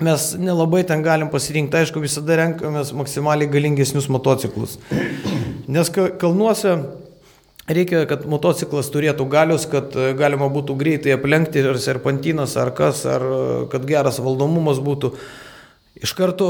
Mes 0.00 0.30
nelabai 0.40 0.80
ten 0.88 1.02
galim 1.04 1.28
pasirinkti, 1.28 1.76
aišku, 1.76 2.00
visada 2.00 2.38
renkamės 2.40 2.94
maksimaliai 2.96 3.50
galingesnius 3.52 4.08
motociklus. 4.08 4.78
Nes 5.68 5.92
kalnuose 5.92 6.78
reikia, 7.68 8.06
kad 8.08 8.24
motociklas 8.30 8.88
turėtų 8.94 9.26
galius, 9.30 9.66
kad 9.70 9.94
e, 9.94 10.14
galima 10.18 10.48
būtų 10.52 10.76
greitai 10.80 11.14
aplenkti 11.14 11.62
ar 11.68 11.78
serpantinas, 11.82 12.56
ar 12.60 12.72
kas, 12.76 13.04
ar 13.08 13.26
e, 13.26 13.44
kad 13.72 13.84
geras 13.88 14.22
valdomumas 14.24 14.80
būtų. 14.82 15.12
Iš 16.00 16.14
karto 16.16 16.46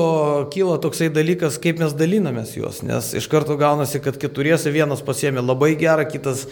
kyla 0.54 0.76
toksai 0.78 1.08
dalykas, 1.10 1.56
kaip 1.62 1.80
mes 1.82 1.94
dalinamės 1.98 2.52
juos, 2.54 2.84
nes 2.86 3.08
iš 3.18 3.26
karto 3.30 3.56
gaunasi, 3.58 3.98
kad 4.02 4.18
keturiese 4.20 4.70
vienas 4.70 5.02
pasiemė 5.02 5.42
labai 5.42 5.72
gerą, 5.80 6.04
kitas, 6.06 6.44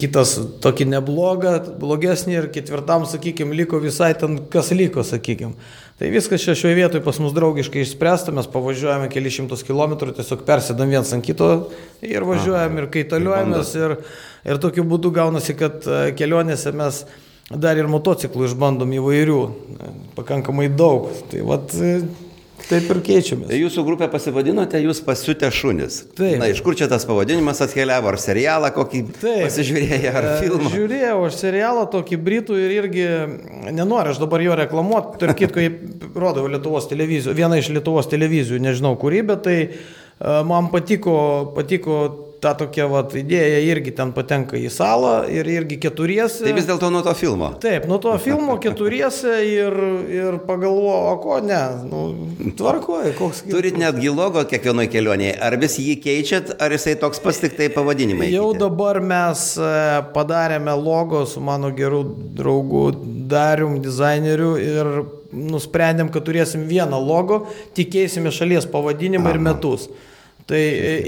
kitas 0.00 0.32
tokį 0.64 0.86
neblogą, 0.94 1.52
blogesnį 1.82 2.38
ir 2.38 2.48
ketvirtam, 2.56 3.04
sakykime, 3.04 3.52
liko 3.58 3.82
visai 3.84 4.14
ten, 4.16 4.38
kas 4.48 4.72
liko, 4.72 5.04
sakykime. 5.04 5.52
Tai 6.00 6.08
viskas 6.08 6.40
čia 6.40 6.56
šioje 6.56 6.78
vietoje 6.78 7.04
pas 7.04 7.20
mus 7.20 7.36
draugiškai 7.36 7.84
išspręsta, 7.84 8.32
mes 8.32 8.48
pavažiuojame 8.48 9.12
keli 9.12 9.36
šimtus 9.36 9.60
kilometrų, 9.68 10.16
tiesiog 10.16 10.46
persėdam 10.48 10.88
viens 10.88 11.12
ant 11.12 11.26
kito 11.26 11.52
ir 12.00 12.24
važiuojam 12.24 12.80
ir 12.80 12.86
kaitaliuojamės 12.94 13.76
ir, 13.76 13.98
ir 14.48 14.60
tokiu 14.64 14.88
būdu 14.88 15.12
gaunasi, 15.20 15.52
kad 15.60 15.84
e, 15.84 16.06
kelionėse 16.16 16.72
mes 16.72 17.04
dar 17.50 17.78
ir 17.80 17.88
motociklų 17.90 18.46
išbandom 18.46 18.92
įvairių, 19.00 19.38
pakankamai 20.18 20.68
daug. 20.70 21.08
Tai 21.30 21.42
vat, 21.48 21.74
taip 22.68 22.90
ir 22.94 23.00
keičiamės. 23.06 23.50
Jūsų 23.58 23.84
grupę 23.86 24.06
pasivadinote, 24.12 24.78
jūs 24.84 25.00
pasiutę 25.02 25.50
šunis. 25.54 26.04
Taip. 26.18 26.38
Na, 26.38 26.50
iš 26.52 26.62
kur 26.62 26.78
čia 26.78 26.86
tas 26.90 27.06
pavadinimas 27.08 27.62
atkeliavo? 27.64 28.12
Ar 28.12 28.20
serialą 28.22 28.70
kokį 28.76 29.02
taip. 29.16 29.42
pasižiūrėjai, 29.48 30.00
ar 30.12 30.28
e, 30.28 30.36
filmą? 30.44 30.70
Žiūrėjau, 30.76 31.16
aš 31.26 31.40
serialą 31.42 31.86
tokį 31.90 32.20
britų 32.28 32.60
ir 32.62 32.76
irgi 32.78 33.08
nenoriu 33.74 34.14
aš 34.14 34.22
dabar 34.22 34.46
jo 34.46 34.58
reklamuoti. 34.62 35.18
Tark 35.24 35.42
kitko, 35.42 35.66
rodau 36.14 36.46
Lietuvos 36.50 36.86
televizijų, 36.92 37.34
vieną 37.40 37.58
iš 37.58 37.72
Lietuvos 37.74 38.10
televizijų, 38.12 38.62
nežinau 38.62 38.94
kurį, 39.00 39.24
bet 39.32 39.46
tai 39.48 39.58
man 40.46 40.70
patiko, 40.70 41.16
patiko 41.56 42.02
ta 42.40 42.54
tokia 42.56 42.86
vat, 42.90 43.12
idėja 43.18 43.60
irgi 43.68 43.92
ten 43.96 44.14
patenka 44.16 44.56
į 44.58 44.70
salą 44.72 45.12
ir 45.30 45.48
irgi 45.50 45.76
keturiese. 45.82 46.42
Tai 46.46 46.54
vis 46.56 46.66
dėlto 46.68 46.88
nuo 46.92 47.02
to 47.04 47.12
filmo. 47.18 47.52
Taip, 47.62 47.86
nuo 47.90 48.00
to 48.02 48.14
filmo 48.22 48.56
keturiese 48.62 49.34
ir, 49.46 49.76
ir 50.10 50.38
pagalvoju, 50.48 51.12
o 51.12 51.14
ko 51.22 51.38
ne, 51.44 51.60
nu, 51.90 52.02
tvarkoju, 52.58 53.14
koks. 53.18 53.44
Turit 53.50 53.78
netgi 53.80 54.12
logo 54.14 54.42
kiekvienoje 54.48 54.90
kelionėje, 54.94 55.36
ar 55.46 55.58
vis 55.60 55.76
jį 55.82 55.98
keičiat, 56.04 56.54
ar 56.62 56.74
jisai 56.76 56.96
toks 57.00 57.22
pas 57.22 57.40
tik 57.44 57.56
tai 57.60 57.70
pavadinimai? 57.74 58.30
Jau 58.32 58.50
kiti? 58.50 58.64
dabar 58.64 59.02
mes 59.04 59.46
e, 59.60 59.72
padarėme 60.16 60.76
logo 60.80 61.26
su 61.28 61.44
mano 61.44 61.72
geru 61.76 62.02
draugu 62.40 62.88
Darium, 63.30 63.78
dizaineriu 63.84 64.54
ir 64.58 64.94
nusprendėm, 65.30 66.10
kad 66.10 66.24
turėsim 66.26 66.64
vieną 66.70 66.98
logo, 66.98 67.44
tikėsime 67.76 68.32
šalies 68.34 68.66
pavadinimą 68.70 69.28
Aha. 69.28 69.36
ir 69.36 69.44
metus. 69.44 69.90
Tai 70.50 70.60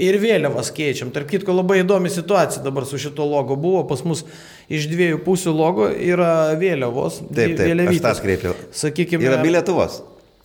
ir 0.07 0.17
vėliavas 0.21 0.71
keičiam. 0.75 1.11
Tark 1.11 1.27
kitko, 1.33 1.51
labai 1.57 1.81
įdomi 1.81 2.11
situacija 2.13 2.63
dabar 2.63 2.87
su 2.87 2.99
šito 3.01 3.25
logo 3.27 3.57
buvo. 3.59 3.83
Pas 3.89 4.05
mus 4.07 4.23
iš 4.71 4.87
dviejų 4.91 5.19
pusių 5.25 5.51
logo 5.57 5.89
yra 5.91 6.53
vėliavos. 6.59 7.19
Taip, 7.27 7.57
taip, 7.59 7.85
aš 7.91 8.01
tą 8.05 8.17
skreipiau. 8.21 8.57
Sakykime. 8.83 9.27
Ir 9.27 9.35
abi 9.35 9.51
Lietuvos. 9.57 9.99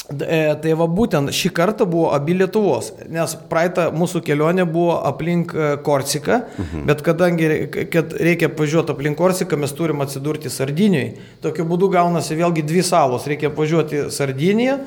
E, 0.09 0.39
tai 0.63 0.73
va 0.73 0.87
būtent 0.89 1.29
šį 1.37 1.51
kartą 1.53 1.85
buvo 1.85 2.15
abi 2.17 2.33
Lietuvos, 2.39 2.95
nes 3.13 3.35
praeitą 3.51 3.91
mūsų 3.93 4.23
kelionė 4.25 4.65
buvo 4.65 4.95
aplink 5.05 5.53
e, 5.53 5.75
Korsiką, 5.85 6.39
mhm. 6.57 6.87
bet 6.89 7.03
kadangi 7.05 7.49
kad 7.93 8.15
reikia 8.17 8.49
važiuoti 8.57 8.95
aplink 8.95 9.21
Korsiką, 9.21 9.59
mes 9.61 9.75
turim 9.77 10.01
atsidurti 10.01 10.49
Sardinijoje. 10.51 11.19
Tokiu 11.45 11.69
būdu 11.69 11.91
gaunasi 11.93 12.39
vėlgi 12.41 12.65
dvi 12.65 12.87
salos, 12.89 13.29
reikia 13.29 13.53
važiuoti 13.53 14.07
Sardiniją 14.15 14.79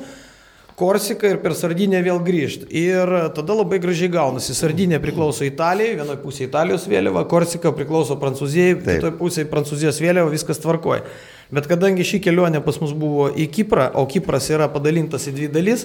Korsika 0.76 1.28
ir 1.28 1.38
per 1.42 1.52
Sardinę 1.56 2.00
vėl 2.04 2.20
grįžti. 2.24 2.66
Ir 2.80 3.10
tada 3.36 3.56
labai 3.58 3.76
gražiai 3.82 4.08
gaunasi. 4.12 4.54
Sardinė 4.56 5.00
priklauso 5.02 5.44
Italijai, 5.44 5.98
vienoje 5.98 6.20
pusėje 6.22 6.48
Italijos 6.48 6.86
vėliava, 6.88 7.26
Korsika 7.28 7.74
priklauso 7.76 8.16
Prancūzijai, 8.20 8.78
kitoje 8.80 9.12
pusėje 9.18 9.50
Prancūzijos 9.52 10.00
vėliava, 10.02 10.32
viskas 10.32 10.62
tvarkoja. 10.62 11.04
Bet 11.52 11.68
kadangi 11.68 12.06
ši 12.08 12.22
kelionė 12.24 12.62
pas 12.64 12.80
mus 12.80 12.94
buvo 12.96 13.28
į 13.36 13.50
Kiprą, 13.52 13.90
o 14.00 14.06
Kipras 14.08 14.48
yra 14.54 14.70
padalintas 14.72 15.28
į 15.28 15.36
dvi 15.36 15.50
dalis 15.52 15.84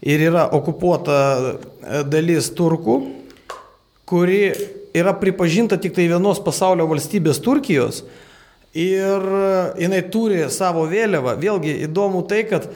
ir 0.00 0.24
yra 0.30 0.46
okupuota 0.56 1.18
e, 1.36 2.04
dalis 2.08 2.48
turkų, 2.56 2.96
kuri 4.08 4.40
yra 4.96 5.12
pripažinta 5.20 5.76
tik 5.80 5.92
tai 5.96 6.08
vienos 6.08 6.40
pasaulio 6.40 6.86
valstybės 6.88 7.42
Turkijos 7.44 8.04
ir 8.76 9.24
jinai 9.80 10.02
turi 10.12 10.44
savo 10.52 10.84
vėliavą. 10.88 11.36
Vėlgi 11.40 11.78
įdomu 11.86 12.22
tai, 12.28 12.42
kad 12.48 12.68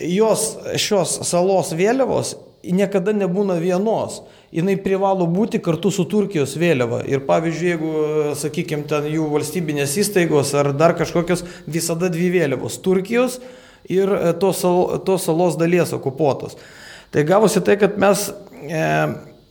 jos 0.00 0.48
šios 0.80 1.20
salos 1.28 1.72
vėliavos 1.76 2.36
niekada 2.72 3.12
nebūna 3.14 3.58
vienos. 3.60 4.22
Jis 4.54 4.80
privalo 4.82 5.26
būti 5.28 5.60
kartu 5.62 5.90
su 5.92 6.06
Turkijos 6.08 6.56
vėliava. 6.58 7.02
Ir 7.08 7.24
pavyzdžiui, 7.26 7.68
jeigu, 7.70 7.92
sakykime, 8.38 8.86
ten 8.88 9.08
jų 9.10 9.26
valstybinės 9.32 9.96
įstaigos 10.00 10.54
ar 10.56 10.72
dar 10.76 10.96
kažkokios, 10.96 11.44
visada 11.66 12.08
dvi 12.12 12.30
vėliavos- 12.32 12.80
Turkijos 12.86 13.40
ir 13.88 14.08
e, 14.08 14.32
tos, 14.40 14.62
sal, 14.62 14.98
tos 15.04 15.26
salos 15.26 15.58
dalies 15.58 15.92
okupuotos. 15.92 16.56
Tai 17.10 17.24
gavosi 17.26 17.60
tai, 17.60 17.76
kad 17.76 17.98
mes 17.98 18.30
e, 18.62 18.82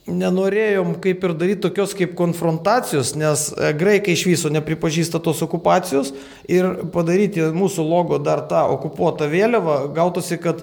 nenorėjom 0.08 0.96
kaip 1.02 1.24
ir 1.26 1.34
daryti 1.38 1.64
tokios 1.66 1.96
kaip 1.98 2.14
konfrontacijos, 2.18 3.16
nes 3.18 3.48
e, 3.52 3.72
graikai 3.78 4.14
iš 4.14 4.26
viso 4.30 4.52
nepripažįsta 4.54 5.22
tos 5.24 5.42
okupacijos 5.46 6.12
ir 6.52 6.68
padaryti 6.94 7.48
mūsų 7.56 7.86
logo 7.86 8.20
dar 8.22 8.44
tą 8.50 8.68
okupuotą 8.76 9.30
vėliavą, 9.32 9.80
gautųsi, 9.96 10.38
kad 10.42 10.62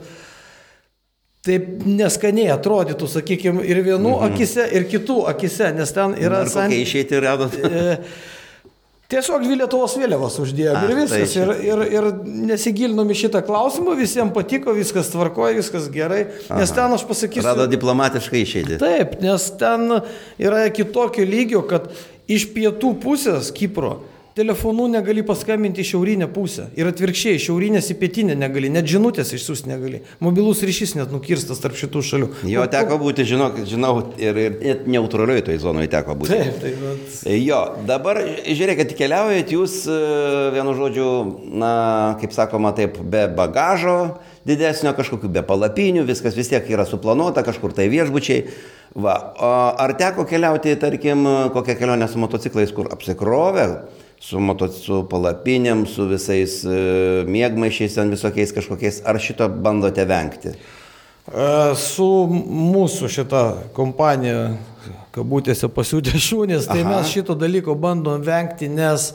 taip 1.42 1.82
neskaniai 1.86 2.52
atrodytų, 2.54 3.08
sakykime, 3.10 3.64
ir 3.66 3.82
vienų 3.82 4.12
mhm. 4.14 4.28
akise, 4.30 4.68
ir 4.78 4.86
kitų 4.90 5.24
akise, 5.32 5.72
nes 5.74 5.90
ten 5.94 6.14
yra... 6.14 6.44
Ar 6.44 6.52
kokia 6.52 6.84
išeiti 6.84 7.24
radot? 7.24 7.58
E, 7.72 7.98
Tiesiog 9.12 9.42
dvi 9.44 9.58
Lietuvos 9.60 9.94
vėliavos 10.00 10.38
uždėjom 10.40 10.86
ir 10.86 10.94
viskas. 11.02 11.34
Tai 11.34 11.42
ir, 11.42 11.50
ir, 11.66 11.82
ir 11.98 12.06
nesigilinom 12.48 13.10
į 13.12 13.18
šitą 13.24 13.42
klausimą, 13.44 13.96
visiems 13.98 14.32
patiko, 14.32 14.72
viskas 14.76 15.10
tvarkoja, 15.12 15.58
viskas 15.58 15.90
gerai. 15.92 16.22
Aha. 16.46 16.62
Nes 16.62 16.72
ten 16.72 16.96
aš 16.96 17.04
pasakysiu. 17.08 17.44
Rado 17.44 17.66
diplomatiškai 17.68 18.40
išeiti. 18.46 18.78
Taip, 18.80 19.18
nes 19.24 19.50
ten 19.60 19.98
yra 20.40 20.64
kitokio 20.72 21.26
lygio, 21.28 21.60
kad 21.68 21.90
iš 22.30 22.48
pietų 22.54 22.94
pusės 23.02 23.52
Kipro 23.52 23.98
telefonu 24.36 24.86
negali 24.90 25.22
paskambinti 25.26 25.82
į 25.82 25.88
šiaurinę 25.90 26.28
pusę. 26.32 26.68
Ir 26.78 26.88
atvirkščiai, 26.88 27.40
šiaurinės 27.42 27.90
į 27.92 27.96
pietinę 28.00 28.36
negali, 28.38 28.70
net 28.72 28.88
žinutės 28.90 29.32
išsiųsti 29.36 29.70
negali. 29.70 30.02
Mobilus 30.24 30.62
ryšys 30.66 30.94
net 30.98 31.12
nukirstas 31.14 31.60
tarp 31.62 31.76
šitų 31.78 32.02
šalių. 32.08 32.28
Jo, 32.50 32.64
teko 32.72 32.98
būti, 33.02 33.26
žinau, 33.28 33.50
žinau 33.68 33.92
ir, 34.20 34.40
ir 34.40 34.58
net 34.64 34.84
neutralioj 34.90 35.44
toj 35.48 35.60
zonoje 35.62 35.92
teko 35.92 36.16
būti. 36.22 36.36
Taip, 36.38 36.60
taip. 36.64 36.82
Bet... 36.82 37.22
Jo, 37.42 37.62
dabar 37.88 38.22
žiūrėkit, 38.48 38.96
keliaujat 38.98 39.52
jūs, 39.52 39.78
e, 39.86 40.02
vienu 40.56 40.76
žodžiu, 40.78 41.08
na, 41.62 41.72
kaip 42.22 42.36
sakoma, 42.36 42.72
taip, 42.76 43.00
be 43.02 43.26
bagažo 43.36 43.98
didesnio, 44.48 44.94
kažkokių 44.96 45.30
be 45.32 45.42
palapinių, 45.46 46.06
viskas 46.08 46.36
vis 46.38 46.50
tiek 46.50 46.66
yra 46.72 46.86
suplanuota, 46.88 47.44
kažkur 47.46 47.74
tai 47.76 47.90
viešbučiai. 47.92 48.46
Va, 48.92 49.14
ar 49.80 49.94
teko 49.96 50.26
keliauti, 50.28 50.74
tarkim, 50.80 51.24
kokią 51.54 51.78
kelionę 51.78 52.08
su 52.12 52.20
motociklais, 52.20 52.74
kur 52.76 52.90
apsikrovė, 52.92 53.68
su, 54.22 54.38
moto, 54.38 54.68
su 54.70 55.02
palapinėm, 55.10 55.84
su 55.90 56.06
visais 56.10 56.60
e, 56.62 56.78
mėgmaišiais, 57.26 57.98
ten 57.98 58.12
visokiais 58.14 58.54
kažkokiais, 58.54 59.02
ar 59.08 59.18
šito 59.22 59.48
bandote 59.50 60.06
vengti? 60.08 60.54
E, 60.54 61.48
su 61.78 62.08
mūsų 62.30 63.10
šita 63.18 63.42
kompanija, 63.76 64.52
kabutėse 65.12 65.68
pasiūtė 65.74 66.16
šūnis, 66.22 66.70
tai 66.70 66.80
Aha. 66.84 66.94
mes 66.94 67.10
šito 67.12 67.36
dalyko 67.38 67.76
bandom 67.78 68.22
vengti, 68.26 68.70
nes 68.70 69.12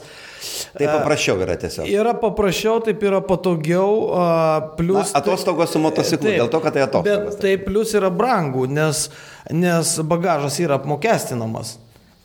Tai 0.78 0.86
e, 0.86 0.90
paprasčiau 0.92 1.40
yra 1.42 1.56
tiesiog. 1.58 1.88
Yra 1.90 2.12
paprasčiau, 2.20 2.78
taip 2.84 3.00
yra 3.02 3.18
patogiau, 3.26 4.12
plus... 4.78 5.10
Na, 5.10 5.18
atostogos 5.18 5.72
su 5.74 5.82
motociklu, 5.82 6.28
taip, 6.28 6.38
dėl 6.38 6.52
to, 6.52 6.60
kad 6.62 6.76
tai 6.76 6.84
atostogos. 6.84 7.32
Bet 7.32 7.42
tai 7.42 7.56
plus 7.64 7.96
yra 7.98 8.12
brangu, 8.14 8.68
nes, 8.70 9.08
nes 9.50 9.96
bagažas 10.06 10.60
yra 10.62 10.78
apmokestinamas. 10.78 11.74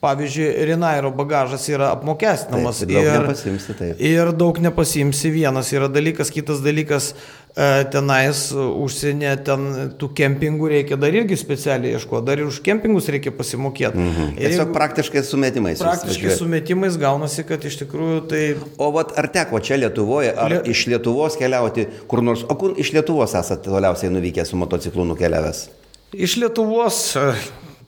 Pavyzdžiui, 0.04 0.48
Rinairo 0.68 1.10
bagažas 1.16 1.64
yra 1.72 1.88
apmokestinamas 1.94 2.82
taip, 2.82 2.92
ir, 2.92 3.06
daug 3.06 3.22
nepasimsi, 3.22 3.76
taip. 3.78 4.02
ir 4.04 4.32
daug 4.36 4.60
nepasimsi. 4.66 5.30
Vienas 5.32 5.70
yra 5.72 5.88
dalykas, 5.92 6.32
kitas 6.34 6.60
dalykas, 6.64 7.08
e, 7.56 7.68
tenais 7.92 8.42
užsienė, 8.54 9.32
ten 9.46 9.66
tų 10.00 10.10
kempingų 10.20 10.68
reikia 10.74 10.98
dar 11.00 11.16
irgi 11.16 11.38
specialiai 11.40 11.96
ieškoti, 11.96 12.26
dar 12.28 12.42
ir 12.42 12.50
už 12.50 12.60
kempingus 12.66 13.08
reikia 13.14 13.32
pasimokėti. 13.34 13.96
Mhm. 13.96 14.30
Ir 14.36 14.42
Tiesiog 14.42 14.66
jeigu, 14.66 14.76
praktiškai 14.76 15.24
sumetimais. 15.30 15.80
Praktiškai 15.84 16.36
sumetimais 16.42 17.00
gaunasi, 17.00 17.46
kad 17.48 17.64
iš 17.64 17.80
tikrųjų 17.84 18.20
tai... 18.30 18.44
O 18.76 18.90
vat, 18.94 19.16
ar 19.20 19.30
teko 19.32 19.62
čia 19.64 19.80
Lietuvoje, 19.80 20.34
ar 20.36 20.58
Liet... 20.58 20.72
iš 20.74 20.86
Lietuvos 20.92 21.40
keliauti 21.40 21.88
kur 22.10 22.24
nors, 22.26 22.44
o 22.44 22.58
kur 22.60 22.76
iš 22.76 22.92
Lietuvos 22.98 23.36
esate 23.40 23.72
toliausiai 23.72 24.12
nuvykę 24.12 24.44
su 24.44 24.60
motociklu 24.60 25.08
nukeliavęs? 25.14 25.68
Iš 26.14 26.36
Lietuvos 26.44 27.06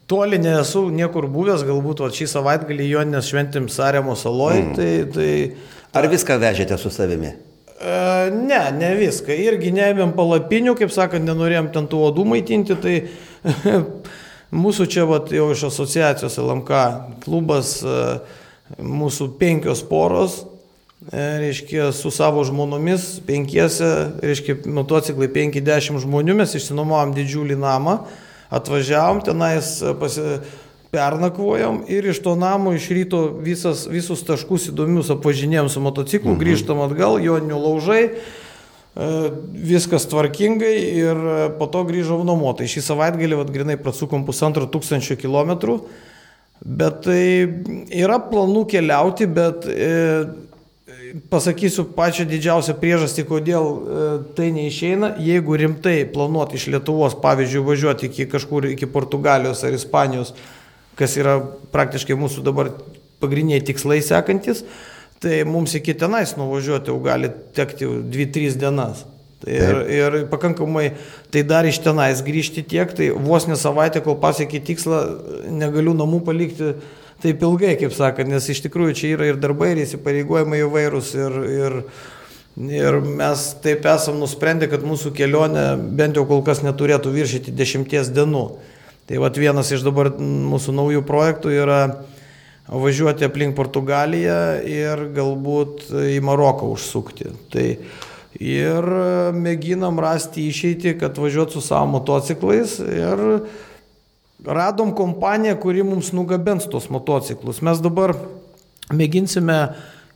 Toli 0.06 0.38
nesu 0.38 0.84
niekur 0.94 1.26
buvęs, 1.26 1.64
galbūt 1.66 2.04
o 2.06 2.08
šį 2.14 2.28
savaitgalį 2.30 2.84
Joninės 2.92 3.26
šventim 3.26 3.66
Saremo 3.72 4.14
saloje. 4.14 4.62
Mm. 4.62 4.74
Tai, 4.78 4.90
tai, 5.16 5.30
Ar 5.98 6.06
viską 6.12 6.36
vežėte 6.38 6.76
su 6.78 6.92
savimi? 6.94 7.32
E, 7.76 7.96
ne, 8.30 8.60
ne 8.78 8.92
viską. 9.00 9.34
Irgi 9.34 9.72
neėmėm 9.74 10.12
palapinių, 10.14 10.76
kaip 10.78 10.92
sakant, 10.94 11.26
nenorėjom 11.26 11.72
ten 11.74 11.88
tų 11.90 12.04
odų 12.12 12.26
maitinti. 12.30 12.76
Tai 12.78 12.94
mūsų 14.64 14.86
čia 14.94 15.08
vat, 15.10 15.32
jau 15.34 15.48
iš 15.50 15.66
asociacijos 15.72 16.38
LMK 16.38 16.82
klubas, 17.24 17.80
e, 17.82 18.04
mūsų 18.78 19.32
penkios 19.40 19.82
poros, 19.90 20.44
e, 21.10 21.26
reiškia, 21.48 21.90
su 21.96 22.14
savo 22.14 22.46
žmonomis, 22.46 23.16
penkiese, 23.26 23.90
reiškia, 24.22 24.60
motociklai 24.70 25.26
50 25.34 25.98
žmonių, 26.06 26.38
mes 26.44 26.54
išsinuomavom 26.60 27.16
didžiulį 27.18 27.58
namą 27.66 27.98
atvažiavom 28.50 29.22
tenais, 29.26 29.78
e, 29.82 29.94
pasi, 29.98 30.38
pernakvojom 30.96 31.82
ir 31.92 32.06
iš 32.06 32.22
to 32.24 32.36
namo 32.38 32.72
iš 32.72 32.88
ryto 32.94 33.20
visas, 33.42 33.84
visus 33.90 34.22
taškus 34.26 34.70
įdomius 34.70 35.10
apvažinėjom 35.12 35.70
su 35.72 35.82
motociklu, 35.84 36.32
mhm. 36.32 36.40
grįžtam 36.42 36.82
atgal, 36.86 37.18
joninių 37.22 37.60
laužai, 37.60 38.02
e, 38.06 39.12
viskas 39.72 40.08
tvarkingai 40.10 40.74
ir 41.02 41.22
e, 41.36 41.38
po 41.58 41.68
to 41.72 41.84
grįžom 41.88 42.24
namo. 42.26 42.54
Tai 42.56 42.68
šį 42.70 42.84
savaitgalį, 42.90 43.40
vad 43.42 43.52
grinai, 43.54 43.78
prasukom 43.80 44.26
pusantro 44.28 44.68
tūkstančio 44.70 45.18
kilometrų, 45.20 45.80
bet 46.64 47.02
tai 47.04 47.22
yra 47.92 48.20
planų 48.30 48.64
keliauti, 48.70 49.28
bet 49.28 49.68
e, 49.68 49.90
pasakysiu 51.30 51.86
pačią 51.96 52.26
didžiausią 52.28 52.74
priežastį, 52.80 53.24
kodėl 53.28 53.66
e, 53.66 54.08
tai 54.38 54.50
neišeina. 54.54 55.14
Jeigu 55.22 55.56
rimtai 55.60 56.00
planuoti 56.12 56.58
iš 56.58 56.68
Lietuvos, 56.74 57.16
pavyzdžiui, 57.22 57.64
važiuoti 57.66 58.10
iki 58.10 58.28
kažkur, 58.30 58.68
iki 58.72 58.88
Portugalijos 58.90 59.64
ar 59.66 59.76
Ispanijos, 59.76 60.34
kas 60.98 61.16
yra 61.20 61.38
praktiškai 61.74 62.16
mūsų 62.18 62.44
dabar 62.46 62.72
pagrindiniai 63.22 63.64
tikslai 63.64 64.00
sekantis, 64.04 64.64
tai 65.22 65.42
mums 65.48 65.74
iki 65.78 65.96
tenais 65.96 66.36
nuvažiuoti 66.36 66.92
jau 66.92 66.98
gali 67.04 67.32
tekti 67.56 67.88
2-3 67.88 68.58
dienas. 68.60 69.06
Tai 69.44 69.52
ir, 69.52 69.80
ir 69.92 70.14
pakankamai, 70.32 70.90
tai 71.32 71.42
dar 71.44 71.66
iš 71.68 71.82
tenais 71.84 72.22
grįžti 72.24 72.64
tiek, 72.64 72.92
tai 72.96 73.10
vos 73.12 73.44
ne 73.48 73.56
savaitę, 73.60 74.00
kol 74.04 74.16
pasiekė 74.20 74.62
tikslą, 74.64 75.00
negaliu 75.52 75.92
namų 75.96 76.22
palikti 76.24 76.72
taip 77.22 77.42
ilgai, 77.46 77.74
kaip 77.80 77.94
sakant, 77.96 78.30
nes 78.30 78.48
iš 78.52 78.62
tikrųjų 78.66 78.96
čia 78.98 79.12
yra 79.14 79.30
ir 79.30 79.40
darbai, 79.40 79.72
ir 79.74 79.84
įsipareigojimai 79.84 80.62
įvairūs, 80.64 81.12
ir, 81.16 81.38
ir, 81.56 81.76
ir 82.80 82.98
mes 83.06 83.46
taip 83.64 83.86
esam 83.90 84.20
nusprendę, 84.20 84.68
kad 84.72 84.84
mūsų 84.86 85.14
kelionė 85.16 85.68
bent 85.98 86.18
jau 86.18 86.26
kol 86.28 86.44
kas 86.46 86.64
neturėtų 86.66 87.14
viršyti 87.14 87.54
dešimties 87.56 88.12
dienų. 88.16 88.48
Tai 89.06 89.22
vat 89.22 89.38
vienas 89.38 89.70
iš 89.70 89.84
dabar 89.86 90.10
mūsų 90.18 90.74
naujų 90.74 91.04
projektų 91.06 91.52
yra 91.54 91.80
važiuoti 92.66 93.26
aplink 93.26 93.54
Portugaliją 93.54 94.38
ir 94.66 95.04
galbūt 95.14 95.86
į 96.16 96.18
Maroką 96.26 96.66
užsukti. 96.74 97.30
Tai 97.52 97.66
ir 98.42 98.88
mėginam 99.36 100.00
rasti 100.02 100.48
išeitį, 100.50 100.96
kad 101.00 101.18
važiuot 101.22 101.54
su 101.54 101.62
savo 101.64 101.86
motociklais 101.94 102.80
ir 102.82 103.22
radom 104.44 104.92
kompaniją, 104.94 105.56
kuri 105.60 105.84
mums 105.86 106.12
nugabens 106.12 106.68
tos 106.70 106.90
motociklus. 106.92 107.62
Mes 107.64 107.80
dabar 107.84 108.14
mėginsime 108.92 109.60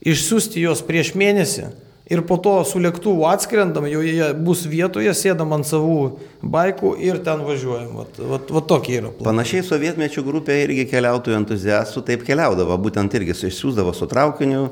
išsiųsti 0.00 0.64
juos 0.64 0.82
prieš 0.86 1.14
mėnesį 1.18 1.70
ir 2.10 2.22
po 2.26 2.36
to 2.42 2.56
su 2.66 2.80
lėktuvu 2.82 3.24
atskrendam, 3.30 3.86
jau 3.86 4.02
jie 4.02 4.32
bus 4.34 4.64
vietoje, 4.68 5.12
sėdam 5.14 5.54
ant 5.54 5.66
savų 5.66 5.98
baikų 6.42 6.96
ir 7.06 7.20
ten 7.22 7.44
važiuojam. 7.46 7.92
Vat, 8.00 8.18
vat, 8.32 8.50
vat 8.56 8.66
tokie 8.70 8.96
yra 8.98 9.12
planai. 9.12 9.28
Panašiai 9.28 9.66
sovietmečių 9.68 10.24
grupė 10.26 10.56
irgi 10.64 10.88
keliautojų 10.90 11.38
entuziastų 11.38 12.02
taip 12.08 12.24
keliaudavo, 12.26 12.74
būtent 12.82 13.14
irgi 13.14 13.36
išsiųsdavo 13.36 13.94
su 13.94 14.10
traukiniu, 14.10 14.64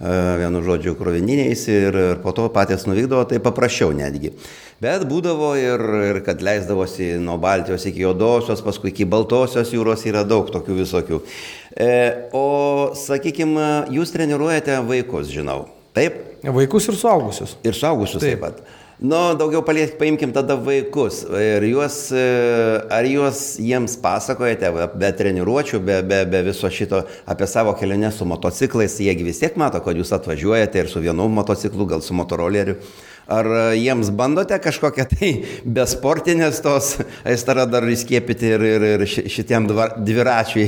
e, 0.00 0.14
vienu 0.40 0.64
žodžiu, 0.64 0.96
krovininiais 0.96 1.66
ir, 1.68 2.00
ir 2.14 2.24
po 2.24 2.32
to 2.36 2.48
patys 2.54 2.88
nuvykdavo, 2.88 3.26
tai 3.28 3.42
paprasčiau 3.44 3.92
netgi. 3.96 4.32
Bet 4.80 5.04
būdavo 5.08 5.52
ir, 5.60 5.86
ir 6.14 6.24
kad 6.24 6.40
leisdavosi 6.44 7.14
nuo 7.20 7.36
Baltijos 7.40 7.84
iki 7.88 8.06
Jodosios, 8.06 8.64
paskui 8.64 8.94
iki 8.94 9.04
Baltosios 9.08 9.72
jūros 9.76 10.08
yra 10.08 10.24
daug 10.24 10.48
tokių 10.52 10.80
visokių. 10.80 11.22
E, 11.76 11.94
o 12.32 12.92
sakykime, 12.96 13.90
jūs 13.92 14.16
treniruojate 14.16 14.80
vaikus, 14.88 15.28
žinau. 15.28 15.66
Taip? 15.96 16.24
Vaikus 16.56 16.90
ir 16.90 16.98
suaugusius. 17.00 17.56
Ir 17.64 17.76
suaugusius 17.76 18.20
taip, 18.22 18.36
taip 18.36 18.44
pat. 18.44 18.82
Nu, 18.96 19.16
daugiau 19.36 19.60
paliek, 19.60 19.90
paimkim 20.00 20.30
tada 20.32 20.54
vaikus. 20.56 21.22
Ir 21.36 21.64
juos, 21.68 21.98
e, 22.16 22.22
ar 22.92 23.04
juos 23.04 23.40
jiems 23.60 23.98
pasakojate, 24.00 24.70
be 24.96 25.10
treniruočių, 25.18 25.80
be, 25.84 25.98
be, 26.06 26.22
be 26.32 26.40
viso 26.46 26.70
šito 26.72 27.02
apie 27.28 27.48
savo 27.50 27.74
keliones 27.76 28.16
su 28.16 28.28
motociklais, 28.28 28.96
jiegi 29.04 29.26
vis 29.26 29.42
tiek 29.42 29.58
mato, 29.60 29.82
kad 29.84 30.00
jūs 30.00 30.14
atvažiuojate 30.16 30.80
ir 30.80 30.88
su 30.88 31.04
vienu 31.04 31.28
motociklu, 31.28 31.88
gal 31.92 32.04
su 32.04 32.16
motoroleriu, 32.16 32.78
Ar 33.26 33.46
e, 33.50 33.62
jiems 33.80 34.12
bandote 34.14 34.54
kažkokią 34.62 35.04
tai 35.10 35.30
besportinės 35.66 36.60
tos 36.62 36.92
aistrą 37.26 37.64
dar 37.66 37.82
įskiepyti 37.90 38.52
ir, 38.54 38.62
ir, 38.62 38.84
ir 38.94 39.02
šitiem 39.06 39.66
dviračiui, 39.66 40.66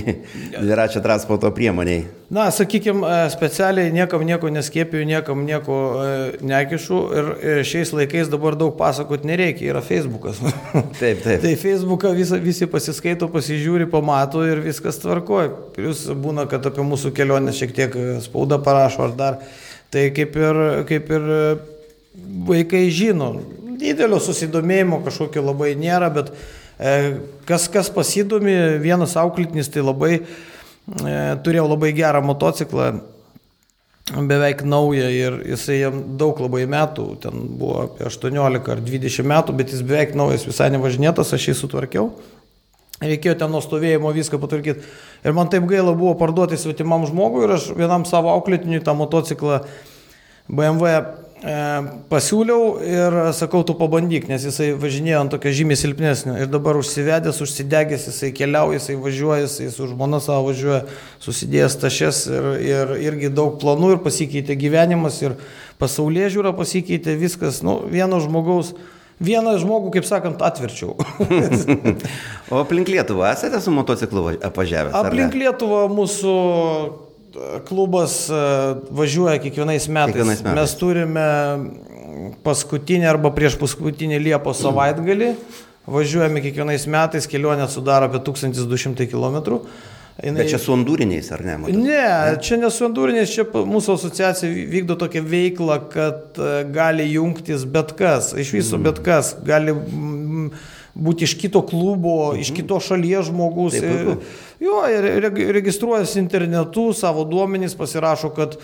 dviračio 0.57 1.03
transporto 1.05 1.53
priemoniai? 1.55 2.09
Na, 2.35 2.49
sakykime, 2.53 3.07
specialiai 3.33 3.93
niekam 3.95 4.25
nieko 4.27 4.51
neskėpiu, 4.53 5.05
niekam 5.07 5.47
nieko 5.47 5.79
e, 6.03 6.11
nekišu 6.51 6.99
ir 7.21 7.31
šiais 7.69 7.95
laikais 7.95 8.29
dabar 8.35 8.59
daug 8.59 8.75
pasakot 8.81 9.23
nereikia, 9.29 9.71
yra 9.71 9.85
Facebookas. 9.85 10.43
Taip, 10.99 11.23
taip. 11.23 11.39
tai 11.47 11.55
Facebooką 11.63 12.11
visi, 12.19 12.43
visi 12.43 12.67
pasiskaito, 12.67 13.31
pasižiūri, 13.31 13.87
pamato 13.95 14.43
ir 14.43 14.67
viskas 14.67 14.99
tvarkoja. 14.99 15.55
Plius 15.79 16.09
būna, 16.11 16.51
kad 16.51 16.67
apie 16.67 16.83
mūsų 16.83 17.15
kelionę 17.15 17.55
šiek 17.55 17.79
tiek 17.79 17.99
spauda 18.27 18.59
parašo 18.59 19.07
ar 19.07 19.19
dar. 19.19 19.43
Tai 19.95 20.09
kaip 20.13 20.35
ir, 20.37 20.65
kaip 20.91 21.13
ir 21.15 21.29
vaikai 22.49 22.87
žino, 22.95 23.33
didelio 23.79 24.21
susidomėjimo 24.23 25.03
kažkokio 25.07 25.45
labai 25.47 25.75
nėra, 25.79 26.11
bet 26.15 26.33
e, 26.33 27.19
kas, 27.49 27.69
kas 27.73 27.93
pasidomi, 27.95 28.57
vienas 28.83 29.17
auklitinis 29.21 29.71
tai 29.73 29.85
labai, 29.85 30.19
e, 30.19 31.21
turėjau 31.45 31.69
labai 31.71 31.93
gerą 31.97 32.25
motociklą, 32.27 32.91
beveik 34.09 34.63
naują 34.65 35.09
ir 35.13 35.37
jisai 35.53 35.83
jam 35.83 36.01
daug 36.21 36.39
labai 36.41 36.65
metų, 36.71 37.07
ten 37.23 37.45
buvo 37.61 37.85
apie 37.85 38.07
18 38.09 38.73
ar 38.73 38.81
20 38.81 39.29
metų, 39.35 39.57
bet 39.59 39.75
jis 39.75 39.85
beveik 39.85 40.17
naujas, 40.17 40.47
visai 40.49 40.71
nevažinėtas, 40.73 41.35
aš 41.37 41.51
jį 41.51 41.57
sutvarkiau. 41.59 42.09
Reikėjo 42.99 43.37
ten 43.39 43.53
nuo 43.55 43.61
stovėjimo 43.63 44.11
viską 44.11 44.41
patvarkyti. 44.43 44.83
Ir 45.23 45.35
man 45.37 45.51
taip 45.53 45.69
gaila 45.71 45.93
buvo 45.95 46.17
parduoti 46.19 46.59
svetimam 46.59 47.05
žmogui 47.07 47.45
ir 47.47 47.55
aš 47.55 47.69
vienam 47.79 48.03
savo 48.09 48.33
auklėtiniui 48.33 48.83
tą 48.83 48.97
motociklą 48.99 49.61
BMW 50.49 50.97
pasiūliau 52.11 52.63
ir 52.83 53.17
sakau, 53.37 53.63
tu 53.67 53.75
pabandyk, 53.79 54.27
nes 54.31 54.43
jisai 54.49 54.73
važinėjo 54.79 55.21
ant 55.23 55.33
tokio 55.35 55.53
žymiai 55.55 55.79
silpnesnio 55.79 56.35
ir 56.43 56.51
dabar 56.51 56.79
užsivedęs, 56.81 57.39
užsidegęs, 57.45 58.09
jisai 58.11 58.33
keliauja, 58.35 58.81
jisai 58.81 58.99
važiuoja, 58.99 59.47
jisai 59.47 59.71
su 59.75 59.89
žmona 59.93 60.21
savo 60.25 60.49
važiuoja, 60.51 60.83
susidėjęs 61.23 61.79
tašes 61.79 62.21
ir, 62.33 62.51
ir 62.67 62.95
irgi 63.07 63.33
daug 63.35 63.59
planų 63.63 63.95
ir 63.95 64.05
pasikeitė 64.05 64.59
gyvenimas 64.59 65.23
ir 65.23 65.39
pasaulyje 65.79 66.35
žiūra 66.37 66.55
pasikeitė 66.59 67.19
viskas, 67.21 67.63
nu, 67.67 67.81
vieno 67.91 68.23
žmogaus. 68.25 68.75
Vieną 69.19 69.57
žmogų, 69.59 69.89
kaip 69.97 70.05
sakant, 70.07 70.39
atverčiau. 70.47 70.93
o 72.55 72.61
aplink 72.61 72.87
Lietuvą 72.87 73.33
esate 73.33 73.59
su 73.59 73.73
motociklu 73.75 74.29
apvažiavęs? 74.47 74.95
Aplink 74.95 75.35
Lietuvą 75.35 75.89
mūsų 75.91 76.35
klubas 77.69 78.25
e, 78.31 78.41
važiuoja 78.91 79.39
kiekvienais 79.43 79.89
metais. 79.89 80.15
kiekvienais 80.15 80.43
metais. 80.43 80.57
Mes 80.59 80.75
turime 80.81 81.29
paskutinį 82.47 83.09
arba 83.11 83.33
prieš 83.35 83.59
paskutinį 83.61 84.21
Liepos 84.29 84.63
savaitgalį. 84.65 85.35
Važiuojame 85.89 86.43
kiekvienais 86.45 86.85
metais, 86.91 87.29
kelionė 87.31 87.69
sudaro 87.73 88.11
apie 88.11 88.21
1200 88.27 89.09
km. 89.09 89.63
Jinai... 90.19 90.43
Bet 90.43 90.51
čia 90.51 90.59
su 90.59 90.75
endūriniais, 90.75 91.29
ar 91.31 91.45
ne? 91.47 91.55
Matot? 91.63 91.77
Ne, 91.79 92.39
čia 92.43 92.59
ne 92.59 92.69
su 92.75 92.89
endūriniais, 92.89 93.31
čia 93.31 93.45
mūsų 93.47 93.95
asociacija 93.95 94.51
vykdo 94.73 94.97
tokią 94.99 95.23
veiklą, 95.23 95.77
kad 95.93 96.41
e, 96.43 96.65
gali 96.75 97.07
jungtis 97.13 97.63
bet 97.71 97.95
kas, 97.99 98.33
iš 98.35 98.51
viso 98.57 98.81
mm. 98.81 98.89
bet 98.89 98.99
kas, 99.07 99.37
gali 99.47 99.77
būti 100.99 101.27
iš 101.29 101.37
kito 101.39 101.63
klubo, 101.67 102.33
mhm. 102.33 102.43
iš 102.43 102.53
kitos 102.57 102.91
šalies 102.91 103.31
žmogus. 103.31 103.79
Taip, 103.79 104.09
taip. 104.11 104.37
Jo, 104.59 104.83
ir 104.91 105.05
registruojasi 105.55 106.19
internetu, 106.19 106.89
savo 106.93 107.23
duomenys 107.29 107.77
pasirašo, 107.79 108.33
kad, 108.35 108.57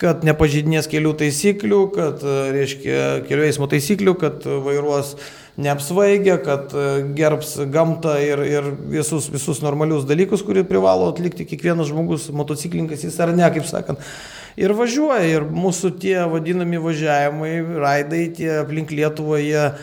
kad 0.00 0.24
nepažydinės 0.28 0.88
kelių 0.92 1.14
taisyklių, 1.22 1.78
kad, 1.94 2.24
reiškia, 2.52 2.98
kelių 3.24 3.46
eismo 3.46 3.68
taisyklių, 3.72 4.14
kad 4.20 4.44
vairuos 4.66 5.14
neapsvaigę, 5.60 6.36
kad 6.44 6.76
gerbs 7.16 7.54
gamtą 7.72 8.18
ir, 8.20 8.44
ir 8.44 8.68
visus, 8.92 9.30
visus 9.32 9.62
normalius 9.64 10.04
dalykus, 10.08 10.44
kurį 10.44 10.66
privalo 10.68 11.08
atlikti 11.08 11.48
kiekvienas 11.48 11.88
žmogus, 11.88 12.28
motociklininkas 12.36 13.08
jis 13.08 13.18
ar 13.24 13.32
ne, 13.32 13.48
kaip 13.56 13.64
sakant. 13.68 14.04
Ir 14.60 14.76
važiuoja, 14.76 15.24
ir 15.24 15.48
mūsų 15.48 15.94
tie 16.04 16.18
vadinami 16.28 16.84
važiavimai, 16.84 17.56
raidai, 17.80 18.26
tie 18.36 18.58
aplink 18.60 18.92
Lietuvą, 18.92 19.40
jie 19.40 19.60
e, 19.64 19.74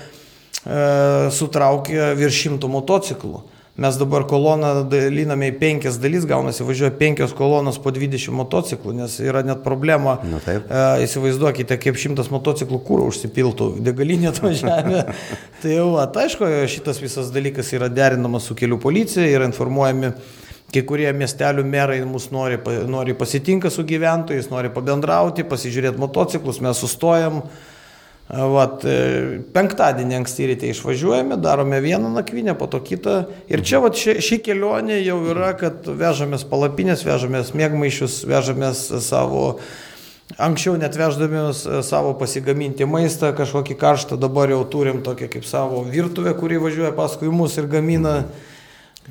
sutraukia 1.33 2.11
virš 2.19 2.43
šimtų 2.45 2.75
motociklų. 2.77 3.47
Mes 3.77 3.97
dabar 3.99 4.23
koloną 4.25 4.71
daliname 4.89 5.51
į 5.51 5.57
penkias 5.59 5.99
dalis, 6.01 6.23
gaunasi 6.25 6.65
važiuoja 6.65 6.95
penkios 6.97 7.35
kolonos 7.37 7.77
po 7.77 7.91
20 7.93 8.33
motociklų, 8.33 8.95
nes 8.97 9.19
yra 9.21 9.43
net 9.45 9.61
problema. 9.65 10.15
Nu, 10.25 10.39
taip. 10.41 10.65
e, 10.65 11.05
įsivaizduokite, 11.05 11.77
kaip 11.83 11.99
šimtas 12.01 12.31
motociklų 12.33 12.81
kūro 12.87 13.05
užsipiltų, 13.11 13.75
degalinė 13.85 14.31
atvažiavę. 14.31 15.03
tai 15.61 15.77
jau, 15.77 15.91
tai 16.09 16.25
aišku, 16.25 16.49
šitas 16.73 17.03
visas 17.03 17.29
dalykas 17.35 17.69
yra 17.77 17.91
derinamas 17.93 18.49
su 18.49 18.57
kelių 18.57 18.81
policija, 18.81 19.29
yra 19.29 19.45
informuojami 19.51 20.15
Kai 20.67 20.81
kurie 20.83 21.07
miestelių 21.15 21.63
merai 21.63 22.01
mus 22.03 22.25
nori, 22.27 22.57
nori 22.91 23.13
pasitinka 23.15 23.69
su 23.71 23.85
gyventojais, 23.87 24.49
nori 24.51 24.67
pabendrauti, 24.75 25.45
pasižiūrėti 25.47 26.01
motociklus, 26.01 26.59
mes 26.59 26.81
sustojam, 26.83 27.39
Vat, 28.27 28.81
e, 28.83 29.39
penktadienį 29.55 30.17
anksti 30.17 30.49
ryte 30.49 30.67
išvažiuojame, 30.67 31.37
darome 31.39 31.77
vieną 31.79 32.09
nakvynę, 32.11 32.57
po 32.59 32.67
to 32.67 32.81
kitą. 32.83 33.21
Ir 33.47 33.63
čia 33.63 33.79
vat, 33.79 33.95
ši, 33.95 34.17
ši 34.19 34.41
kelionė 34.43 34.97
jau 34.99 35.21
yra, 35.31 35.53
kad 35.55 35.87
vežamės 35.87 36.43
palapinės, 36.49 37.05
vežamės 37.07 37.53
mėgmaišius, 37.55 38.25
vežamės 38.27 38.83
savo, 39.05 39.45
anksčiau 40.35 40.75
net 40.75 40.99
veždamės 40.99 41.63
savo 41.87 42.11
pasigaminti 42.19 42.83
maistą, 42.83 43.31
kažkokį 43.37 43.79
karštą, 43.79 44.19
dabar 44.19 44.51
jau 44.51 44.59
turim 44.67 44.99
tokią 45.07 45.31
kaip 45.31 45.47
savo 45.47 45.85
virtuvę, 45.87 46.35
kuri 46.35 46.59
važiuoja 46.59 46.91
paskui 46.99 47.31
mus 47.31 47.55
ir 47.55 47.71
gamina. 47.71 48.19
Mhm 48.25 48.55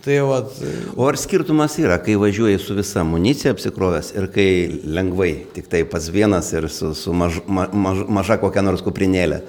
Tai 0.04 0.16
vat... 0.28 0.50
O 0.96 1.06
ar 1.08 1.16
skirtumas 1.18 1.78
yra, 1.80 1.96
kai 2.02 2.18
važiuoji 2.20 2.58
su 2.60 2.76
visa 2.76 3.00
amunicija 3.00 3.54
apsikrovęs 3.54 4.12
ir 4.16 4.28
kai 4.34 4.48
lengvai, 4.84 5.30
tik 5.56 5.70
tai 5.72 5.84
pats 5.88 6.10
vienas 6.12 6.52
ir 6.52 6.68
su, 6.72 6.92
su 6.94 7.14
maž, 7.16 7.40
ma, 7.48 7.64
maž, 7.72 8.04
maža 8.18 8.36
kokia 8.42 8.64
nors 8.66 8.84
kuprinėlė? 8.84 9.40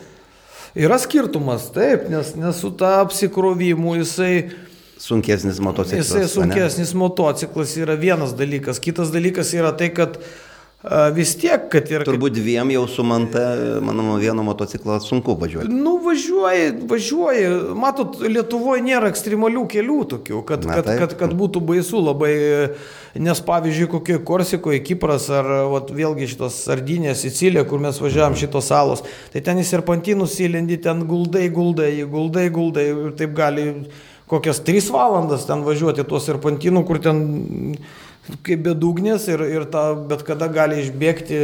Yra 0.77 0.97
skirtumas, 1.01 1.67
taip, 1.75 2.07
nes, 2.11 2.31
nes 2.39 2.63
su 2.63 2.71
ta 2.79 2.99
apsikrovimu 3.03 3.97
jisai... 3.99 4.33
Sunkesnis 4.97 5.59
motociklas. 5.61 6.07
Jisai 6.07 6.25
sunkesnis 6.31 6.95
motociklas 6.97 7.75
yra 7.77 7.97
vienas 7.99 8.33
dalykas. 8.37 8.79
Kitas 8.81 9.11
dalykas 9.13 9.51
yra 9.53 9.73
tai, 9.77 9.91
kad 9.93 10.17
vis 11.13 11.31
tiek, 11.41 11.63
kad 11.73 11.89
ir... 11.89 12.03
Turbūt 12.05 12.35
dviem 12.37 12.69
jau 12.75 12.83
su 12.91 13.03
manta, 13.05 13.41
manau, 13.81 14.19
vieno 14.21 14.43
motociklo 14.45 14.99
sunku 15.01 15.33
važiuoti. 15.39 15.73
Nu, 15.73 15.95
važiuoji, 16.05 16.67
važiuoji. 16.89 17.47
Matot, 17.81 18.19
Lietuvoje 18.21 18.83
nėra 18.85 19.09
ekstremalių 19.09 19.65
kelių 19.73 19.97
tokių, 20.13 20.41
kad, 20.47 20.67
Na, 20.69 20.77
kad, 20.77 20.89
taip. 20.91 21.01
kad, 21.01 21.15
kad 21.23 21.35
būtų 21.39 21.63
baisu 21.65 22.01
labai. 22.05 22.33
Nes 23.17 23.41
pavyzdžiui, 23.41 23.89
kokioje 23.89 24.21
Korsikoje, 24.27 24.83
Kipras 24.85 25.25
ar 25.33 25.49
vat, 25.71 25.89
vėlgi 25.89 26.29
šitos 26.29 26.59
Sardinė, 26.67 27.15
Sicilija, 27.17 27.65
kur 27.65 27.81
mes 27.81 27.97
važiavam 27.97 28.37
šitos 28.37 28.69
salos, 28.69 29.01
tai 29.33 29.41
ten 29.41 29.57
į 29.57 29.65
serpantinus 29.65 30.37
įlendi, 30.45 30.77
ten 30.83 31.01
guldai, 31.09 31.47
guldai, 31.49 31.95
guldai, 32.05 32.45
guldai 32.53 32.91
ir 32.93 33.17
taip 33.17 33.33
gali 33.37 33.71
kokias 34.29 34.59
3 34.61 34.91
valandas 34.93 35.47
ten 35.47 35.63
važiuoti 35.65 36.05
tuo 36.05 36.19
serpantinu, 36.21 36.83
kur 36.85 36.99
ten 37.01 37.23
kaip 38.43 38.63
bedugnės 38.65 39.27
ir, 39.31 39.41
ir 39.47 39.65
ta, 39.71 39.91
bet 40.09 40.23
kada 40.27 40.49
gali 40.51 40.81
išbėgti 40.83 41.39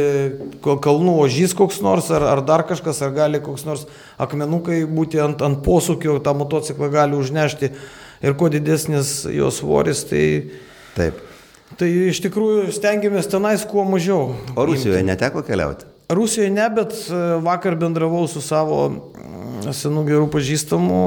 kalnų 0.62 1.16
ožys 1.24 1.54
koks 1.56 1.80
nors, 1.84 2.10
ar, 2.14 2.26
ar 2.28 2.42
dar 2.44 2.64
kažkas, 2.68 3.00
ar 3.04 3.14
gali 3.16 3.40
koks 3.44 3.64
nors 3.68 3.86
akmenukai 4.20 4.82
būti 4.88 5.22
ant, 5.24 5.44
ant 5.44 5.62
posūkio, 5.64 6.18
tą 6.24 6.34
motociklą 6.36 6.90
gali 6.92 7.16
užnešti 7.18 7.72
ir 8.24 8.36
kuo 8.40 8.50
didesnis 8.52 9.22
jo 9.32 9.50
svoris, 9.54 10.04
tai... 10.10 10.24
Taip. 10.94 11.22
Tai 11.74 11.88
iš 11.90 12.20
tikrųjų 12.22 12.68
stengiamės 12.76 13.26
tenais 13.26 13.64
kuo 13.66 13.82
mažiau. 13.88 14.34
O 14.54 14.66
Rusijoje 14.68 15.00
imti. 15.00 15.10
neteko 15.10 15.42
keliauti? 15.42 15.88
Rusijoje 16.12 16.52
ne, 16.54 16.66
bet 16.70 16.92
e, 17.08 17.22
vakar 17.42 17.74
bendravau 17.80 18.28
su 18.30 18.42
savo 18.44 18.84
senų 19.64 20.04
gerų 20.06 20.28
pažįstamų 20.30 21.00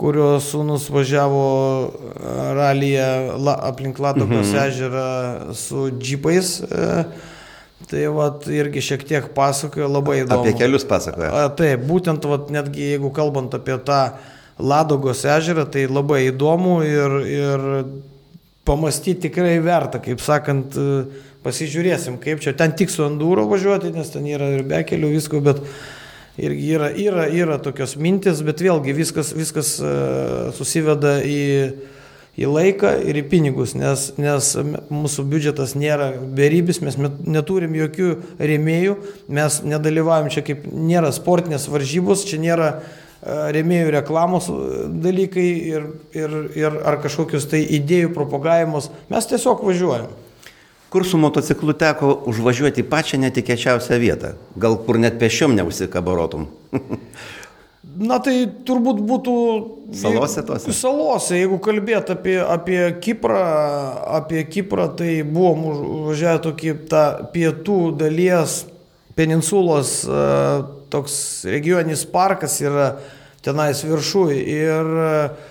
kurio 0.00 0.30
sūnus 0.42 0.88
važiavo 0.92 1.44
e, 1.84 2.34
ralyje 2.56 3.08
la, 3.36 3.56
aplink 3.68 4.00
Latokos 4.00 4.54
mhm. 4.54 4.62
ežerą 4.64 5.54
su 5.58 5.90
džipais. 5.98 6.56
E, 6.64 6.90
tai 7.90 8.04
vat, 8.14 8.44
irgi 8.52 8.82
šiek 8.84 9.06
tiek 9.08 9.30
pasakojo, 9.34 9.88
labai 9.90 10.20
įdomu. 10.22 10.44
Apie 10.44 10.54
kelius 10.58 10.84
pasakojo. 10.88 11.32
Taip, 11.58 11.82
būtent 11.88 12.26
vat, 12.30 12.52
netgi 12.54 12.92
jeigu 12.94 13.12
kalbant 13.16 13.56
apie 13.56 13.78
tą 13.86 14.02
Ladogos 14.60 15.24
ežerą, 15.24 15.64
tai 15.72 15.86
labai 15.88 16.26
įdomu 16.28 16.80
ir, 16.84 17.14
ir 17.24 17.62
pamastyti 18.68 19.28
tikrai 19.28 19.56
verta, 19.64 20.00
kaip 20.04 20.20
sakant, 20.22 20.76
e, 20.76 21.30
pasižiūrėsim, 21.44 22.18
kaip 22.20 22.42
čia 22.44 22.52
ten 22.56 22.74
tik 22.76 22.92
su 22.92 23.04
Andūro 23.06 23.46
važiuoti, 23.50 23.94
nes 23.94 24.12
ten 24.12 24.28
yra 24.28 24.50
ir 24.58 24.66
be 24.68 24.82
kelių 24.86 25.14
visko, 25.14 25.40
bet 25.44 25.62
irgi 26.40 26.74
yra, 26.76 26.90
yra, 26.96 27.26
yra 27.28 27.58
tokios 27.62 27.96
mintis, 28.00 28.42
bet 28.46 28.62
vėlgi 28.64 28.94
viskas, 28.96 29.32
viskas 29.36 29.74
uh, 29.82 30.50
susiveda 30.56 31.18
į, 31.26 31.40
į 32.40 32.48
laiką 32.48 32.94
ir 33.10 33.20
į 33.20 33.26
pinigus, 33.30 33.74
nes, 33.78 34.08
nes 34.20 34.52
mūsų 34.92 35.26
biudžetas 35.30 35.76
nėra 35.78 36.12
beribis, 36.18 36.80
mes 36.84 36.96
neturim 36.98 37.76
jokių 37.78 38.14
rėmėjų, 38.40 38.96
mes 39.28 39.60
nedalyvaujam 39.66 40.32
čia 40.32 40.44
kaip 40.46 40.64
nėra 40.70 41.12
sportinės 41.16 41.68
varžybos, 41.72 42.24
čia 42.30 42.40
nėra 42.42 42.72
e, 42.78 42.80
rėmėjų 43.58 43.92
reklamos 43.98 44.48
dalykai 45.04 45.48
ir, 45.74 45.92
ir, 46.16 46.40
ir 46.56 46.80
ar 46.80 47.00
kažkokius 47.04 47.50
tai 47.52 47.62
idėjų 47.80 48.14
propagavimus, 48.16 48.90
mes 49.12 49.32
tiesiog 49.34 49.66
važiuojam. 49.66 50.10
Kur 50.90 51.06
su 51.06 51.18
motociklu 51.22 51.72
teko 51.78 52.12
užvažiuoti 52.26 52.82
pačią 52.82 53.20
netikėčiausią 53.22 53.98
vietą? 54.02 54.32
Gal 54.58 54.74
kur 54.86 54.98
net 54.98 55.20
pešiom 55.20 55.54
neužsikabarotum? 55.54 56.48
Na 58.10 58.18
tai 58.22 58.34
turbūt 58.66 58.98
būtų... 59.06 59.34
Salose 59.96 60.42
tos? 60.46 60.66
Salose, 60.76 61.36
jeigu 61.38 61.58
kalbėt 61.62 62.10
apie, 62.14 62.36
apie 62.42 62.80
Kiprą, 63.02 63.40
apie 64.18 64.44
Kiprą, 64.50 64.88
tai 64.98 65.20
buvom 65.26 65.64
užvažiavę 65.70 66.42
tokį 66.48 66.74
tą 66.90 67.04
pietų 67.34 67.78
dalies 68.00 68.60
peninsulos 69.18 69.94
toks 70.90 71.16
regioninis 71.50 72.06
parkas 72.08 72.60
yra 72.62 72.92
tenais 73.44 73.82
viršui 73.86 74.38
ir 74.38 74.90
uh, 74.94 75.49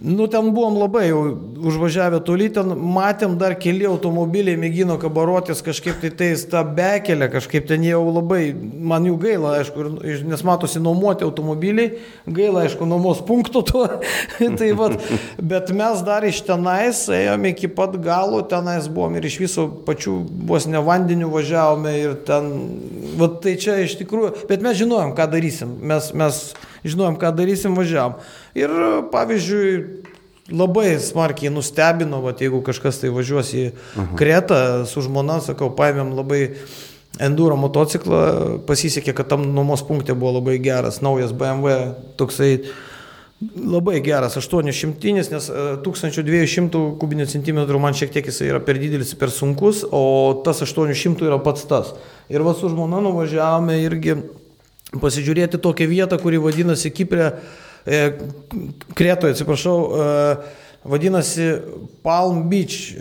Nu, 0.00 0.28
ten 0.30 0.52
buvom 0.54 0.76
labai 0.78 1.08
jau 1.08 1.22
užvažiavę 1.66 2.20
toli, 2.22 2.46
ten 2.54 2.70
matėm 2.70 3.32
dar 3.38 3.56
keli 3.58 3.82
automobiliai 3.88 4.54
mėgino 4.54 4.94
kabarotis 5.02 5.58
kažkaip 5.66 5.98
tai 5.98 6.12
tais 6.14 6.44
tą 6.46 6.60
bekelę, 6.76 7.26
kažkaip 7.32 7.66
ten 7.66 7.82
jau 7.82 8.04
labai, 8.06 8.52
man 8.54 9.08
jų 9.08 9.16
gaila, 9.24 9.56
aišku, 9.58 9.88
nes 10.30 10.44
matosi 10.46 10.78
nuomoti 10.84 11.26
automobiliai, 11.26 11.98
gaila, 12.30 12.62
aišku, 12.68 12.86
nuomos 12.86 13.24
punktų 13.26 13.64
to. 13.72 13.82
tai 14.60 14.70
vat, 14.78 15.02
bet 15.42 15.74
mes 15.74 16.06
dar 16.06 16.28
iš 16.30 16.44
tenais 16.46 17.02
ėjome 17.18 17.56
iki 17.56 17.66
pat 17.66 17.98
galo, 17.98 18.44
tenais 18.46 18.86
buvom 18.86 19.18
ir 19.18 19.26
iš 19.26 19.40
viso 19.48 19.66
pačių 19.82 20.14
vos 20.46 20.70
ne 20.70 20.78
vandenių 20.78 21.32
važiavome 21.34 21.98
ir 22.04 22.16
ten, 22.28 22.54
vat, 23.18 23.40
tai 23.42 23.58
čia 23.58 23.80
iš 23.82 23.98
tikrųjų, 24.04 24.46
bet 24.46 24.62
mes 24.62 24.78
žinojom, 24.78 25.16
ką 25.18 25.26
darysim, 25.34 25.74
mes, 25.82 26.14
mes 26.14 26.42
žinojom, 26.84 27.16
ką 27.20 27.32
darysim, 27.38 27.78
važiavom. 27.78 28.18
Ir 28.58 28.74
pavyzdžiui, 29.12 29.72
labai 30.48 30.96
smarkiai 31.02 31.52
nustebino, 31.52 32.22
va, 32.24 32.34
jeigu 32.36 32.60
kažkas 32.66 33.02
tai 33.02 33.12
važiuos 33.12 33.54
į 33.54 33.64
Aha. 33.70 34.10
Kretą 34.18 34.60
su 34.88 35.04
žmona, 35.04 35.40
sakau, 35.44 35.70
paėmėm 35.76 36.14
labai 36.16 36.42
enduro 37.22 37.56
motociklą, 37.58 38.20
pasisekė, 38.68 39.14
kad 39.16 39.28
tam 39.32 39.48
nuomos 39.54 39.82
punktė 39.86 40.16
buvo 40.16 40.38
labai 40.38 40.58
geras, 40.62 41.02
naujas 41.04 41.34
BMW, 41.36 41.74
toksai 42.20 42.52
labai 43.54 44.00
geras 44.02 44.34
800, 44.38 45.12
nes 45.14 45.50
1200 45.84 46.80
kubinių 46.98 47.26
centimetrų 47.30 47.80
man 47.82 47.94
šiek 47.94 48.10
tiek 48.14 48.26
jis 48.26 48.40
yra 48.48 48.62
per 48.64 48.80
didelis, 48.82 49.14
per 49.18 49.30
sunkus, 49.34 49.84
o 49.84 50.40
tas 50.46 50.62
800 50.64 51.26
yra 51.28 51.38
pats 51.42 51.68
tas. 51.70 51.92
Ir 52.32 52.42
va 52.46 52.54
su 52.58 52.70
žmona 52.72 53.02
nuvažiavome 53.04 53.78
irgi 53.84 54.16
pasižiūrėti 54.96 55.60
tokią 55.60 55.88
vietą, 55.90 56.20
kuri 56.22 56.40
vadinasi 56.40 56.92
Kiprė 56.94 57.32
E, 57.88 58.12
Kretoje, 58.94 59.32
atsiprašau, 59.32 59.76
e, 59.96 60.36
vadinasi 60.84 61.46
Palm 62.02 62.42
Beach, 62.50 62.92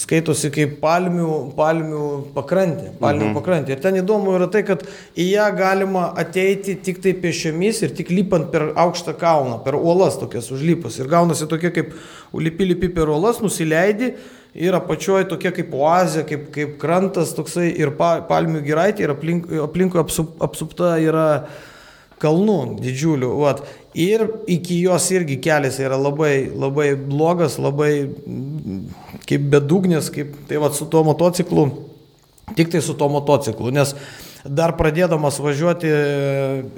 skaitosi 0.00 0.50
kaip 0.52 0.76
palmių, 0.82 1.30
palmių 1.56 2.04
pakrantė, 2.36 2.92
palmių 3.00 3.30
mhm. 3.30 3.38
pakrantė. 3.38 3.74
Ir 3.74 3.82
ten 3.84 3.98
įdomu 4.02 4.36
yra 4.36 4.48
tai, 4.52 4.62
kad 4.68 4.84
į 5.16 5.30
ją 5.30 5.48
galima 5.56 6.06
ateiti 6.20 6.76
tik 6.76 7.00
tai 7.04 7.14
pešiomis 7.24 7.82
ir 7.86 7.96
tik 7.96 8.12
lipant 8.12 8.50
per 8.52 8.70
aukštą 8.84 9.16
kalną, 9.20 9.58
per 9.64 9.78
uolas 9.80 10.20
tokias 10.20 10.50
užlipas. 10.54 11.00
Ir 11.00 11.10
gaunasi 11.12 11.48
tokia 11.50 11.72
kaip 11.74 11.96
lipi 12.36 12.68
lipi 12.68 12.92
per 12.92 13.12
uolas, 13.12 13.40
nusileidi 13.44 14.14
ir 14.54 14.74
apačioje 14.76 15.26
tokia 15.28 15.52
kaip 15.54 15.74
oazė, 15.74 16.24
kaip, 16.28 16.48
kaip 16.54 16.74
krantas 16.82 17.34
toksai 17.34 17.72
ir 17.74 17.94
pa, 17.98 18.16
palmių 18.28 18.62
giraitė 18.64 19.06
ir 19.06 19.14
aplink, 19.14 19.48
aplinkui 19.64 20.00
apsup, 20.02 20.36
apsupta 20.44 20.94
yra 21.02 21.28
kalnų 22.22 22.78
didžiulių. 22.82 23.32
Vat. 23.42 23.64
Ir 23.94 24.24
iki 24.50 24.80
jos 24.82 25.06
irgi 25.14 25.36
kelias 25.42 25.76
yra 25.82 25.98
labai, 25.98 26.48
labai 26.50 26.94
blogas, 26.98 27.60
labai 27.62 28.08
kaip 29.28 29.50
bedugnis, 29.52 30.08
kaip 30.14 30.32
tai 30.48 30.58
vat 30.62 30.74
su 30.74 30.88
tuo 30.90 31.04
motociklu, 31.06 31.68
tik 32.58 32.72
tai 32.72 32.82
su 32.82 32.96
tuo 32.98 33.06
motociklu, 33.12 33.70
nes 33.74 33.94
dar 34.44 34.74
pradėdamas 34.78 35.38
važiuoti 35.40 35.92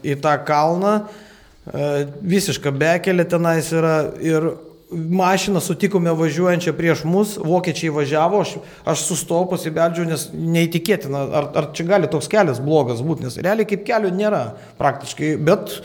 į 0.04 0.18
tą 0.22 0.34
kalną, 0.46 0.92
e, 1.00 2.04
visiška 2.20 2.70
bekelė 2.70 3.24
tenais 3.32 3.72
yra 3.72 3.96
ir 4.20 4.50
mašiną 4.90 5.60
sutikome 5.60 6.12
važiuojančią 6.14 6.72
prieš 6.78 7.02
mus, 7.08 7.34
vokiečiai 7.42 7.90
važiavo, 7.94 8.40
aš, 8.44 8.56
aš 8.86 9.04
sustojau, 9.08 9.48
pasibeldžiau, 9.50 10.06
nes 10.06 10.28
neįtikėtina, 10.32 11.22
ar, 11.40 11.48
ar 11.58 11.70
čia 11.76 11.88
gali 11.88 12.10
toks 12.10 12.30
kelias 12.30 12.62
blogas 12.62 13.02
būti, 13.04 13.26
nes 13.26 13.38
realiai 13.42 13.66
kaip 13.68 13.82
kelio 13.86 14.12
nėra 14.14 14.44
praktiškai, 14.78 15.34
bet 15.42 15.80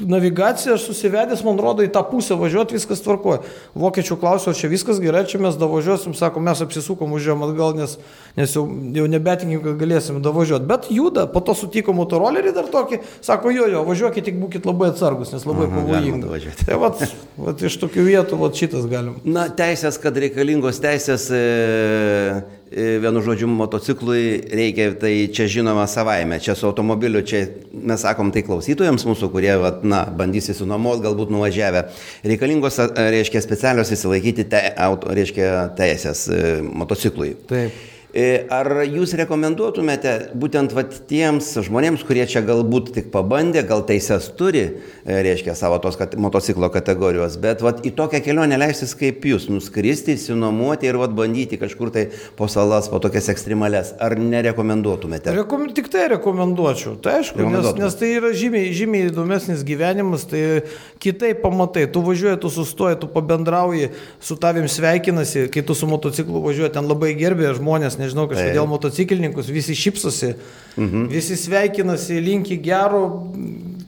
navigacija, 0.00 0.74
aš 0.74 0.86
susivedęs, 0.88 1.42
man 1.46 1.58
rodo, 1.60 1.82
į 1.84 1.90
tą 1.94 2.02
pusę 2.06 2.36
važiuoti, 2.38 2.76
viskas 2.78 3.02
tvarkoja. 3.04 3.40
Vokiečių 3.78 4.16
klausiau, 4.20 4.54
čia 4.56 4.70
viskas 4.70 5.00
gerai, 5.02 5.24
čia 5.28 5.40
mes 5.42 5.58
davažiuosim, 5.58 6.14
sako, 6.18 6.42
mes 6.44 6.62
apsisukom, 6.64 7.12
važiuojam 7.16 7.46
atgal, 7.48 7.74
nes, 7.78 7.96
nes 8.38 8.54
jau, 8.56 8.64
jau 8.96 9.06
nebetikim, 9.10 9.62
kad 9.64 9.78
galėsim 9.80 10.20
davažiuoti. 10.24 10.68
Bet 10.70 10.90
juda, 10.94 11.26
po 11.30 11.42
to 11.44 11.56
sutiko 11.58 11.94
motorolerį 11.96 12.54
dar 12.56 12.70
tokį, 12.72 13.00
sako, 13.24 13.54
jo, 13.54 13.68
jo, 13.72 13.84
važiuokit, 13.88 14.28
tik 14.28 14.38
būkite 14.42 14.70
labai 14.70 14.92
atsargus, 14.92 15.32
nes 15.34 15.46
labai 15.48 15.70
pavojinga. 15.72 16.42
Tai 16.64 16.78
vat, 16.84 17.02
vat 17.48 17.66
iš 17.66 17.80
tokių 17.82 18.06
vietų, 18.10 18.38
vat 18.42 18.62
šitas 18.62 18.86
galim. 18.90 19.18
Na, 19.26 19.48
teisės, 19.50 20.00
kad 20.02 20.16
reikalingos 20.18 20.80
teisės. 20.84 21.30
E, 21.34 22.57
vienu 22.72 23.22
žodžiu, 23.24 23.48
motociklui 23.50 24.22
reikia, 24.52 24.90
tai 25.00 25.12
čia 25.34 25.48
žinoma 25.50 25.86
savaime, 25.90 26.40
čia 26.42 26.56
su 26.58 26.68
automobiliu, 26.68 27.22
čia 27.26 27.44
mes 27.72 28.04
sakom 28.04 28.32
tai 28.34 28.44
klausytojams 28.46 29.06
mūsų, 29.08 29.30
kurie, 29.32 29.52
vat, 29.60 29.84
na, 29.88 30.04
bandys 30.08 30.50
įsinuomoti, 30.54 31.04
galbūt 31.08 31.32
nuvažiavę. 31.34 31.86
Reikalingos, 32.28 32.80
reiškia, 32.96 33.44
specialios 33.44 33.92
įsilaikyti, 33.94 34.48
te, 34.52 34.64
auto, 34.88 35.12
reiškia, 35.16 35.52
teisės 35.78 36.26
e, 36.28 36.42
motociklui. 36.64 37.34
Taip. 37.50 37.97
E, 38.18 38.46
ar 38.50 38.66
jūs 38.88 39.12
rekomenduotumėte 39.20 40.12
būtent 40.38 40.72
vat, 40.74 40.94
tiems 41.06 41.52
žmonėms, 41.68 42.02
kurie 42.08 42.24
čia 42.26 42.40
galbūt 42.42 42.90
tik 42.96 43.10
pabandė, 43.12 43.62
gal 43.68 43.84
teises 43.86 44.26
turi, 44.38 44.64
e, 45.04 45.18
reiškia 45.22 45.54
savo 45.58 45.76
tos 45.82 45.94
kat, 46.00 46.16
motociklo 46.18 46.70
kategorijos, 46.74 47.36
bet 47.38 47.62
vat, 47.62 47.84
į 47.86 47.92
tokią 47.98 48.20
kelionę 48.24 48.58
leistis 48.58 48.96
kaip 48.98 49.22
jūs, 49.28 49.46
nuskristi, 49.52 50.16
sinuomuoti 50.18 50.88
ir 50.88 50.98
vat, 50.98 51.14
bandyti 51.14 51.60
kažkur 51.60 51.92
tai 51.94 52.08
po 52.38 52.48
salas, 52.50 52.88
po 52.90 52.98
tokias 53.04 53.28
ekstremales, 53.30 53.92
ar 54.02 54.16
nerekomenduotumėte? 54.18 55.36
Rekom, 55.38 55.68
tik 55.76 55.92
tai 55.92 56.08
rekomenduočiau, 56.16 56.96
tai 57.04 57.20
aišku, 57.20 57.46
nes, 57.54 57.70
nes 57.78 57.98
tai 58.02 58.10
yra 58.16 58.32
žymiai, 58.34 58.72
žymiai 58.74 59.12
įdomesnis 59.12 59.62
gyvenimas, 59.68 60.26
tai 60.32 60.64
kitaip 60.98 61.44
pamatai, 61.44 61.86
tu 61.92 62.02
važiuoji, 62.08 62.40
tu 62.42 62.50
sustoji, 62.56 62.98
tu 63.04 63.12
pabendrauji, 63.14 63.92
su 64.18 64.40
tavim 64.40 64.66
sveikinasi, 64.66 65.46
kai 65.54 65.62
tu 65.62 65.78
su 65.78 65.86
motociklu 65.86 66.42
važiuoji, 66.48 66.74
ten 66.74 66.90
labai 66.90 67.14
gerbė 67.18 67.54
žmonės, 67.60 68.00
nes 68.00 68.07
nežinau, 68.08 68.26
kažkodėl 68.30 68.64
tai. 68.64 68.70
motociklininkus, 68.72 69.52
visi 69.52 69.76
šypsosi, 69.78 70.34
mhm. 70.76 71.06
visi 71.12 71.36
sveikinasi, 71.36 72.18
linki 72.24 72.58
gero, 72.64 73.02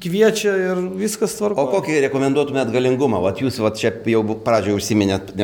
kviečia 0.01 0.55
ir 0.71 0.81
viskas 1.01 1.37
tvarko. 1.39 1.61
O 1.61 1.75
kokį 1.75 2.01
rekomenduotumėt 2.07 2.73
galingumą? 2.73 3.21
Vat 3.25 3.43
jūs 3.43 3.61
vat 3.61 3.77
čia 3.81 3.93
jau 4.13 4.23
pradžioje 4.45 4.79
užsiminėt 4.81 5.35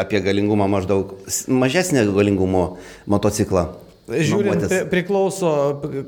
apie 0.00 0.22
galingumą 0.24 0.68
maždaug 0.70 1.14
mažesnį 1.46 2.08
galingumo 2.14 2.66
motociklą. 3.06 3.70
Žiūrint, 4.02 4.58
nuomotis. 4.58 4.88
priklauso, 4.90 5.50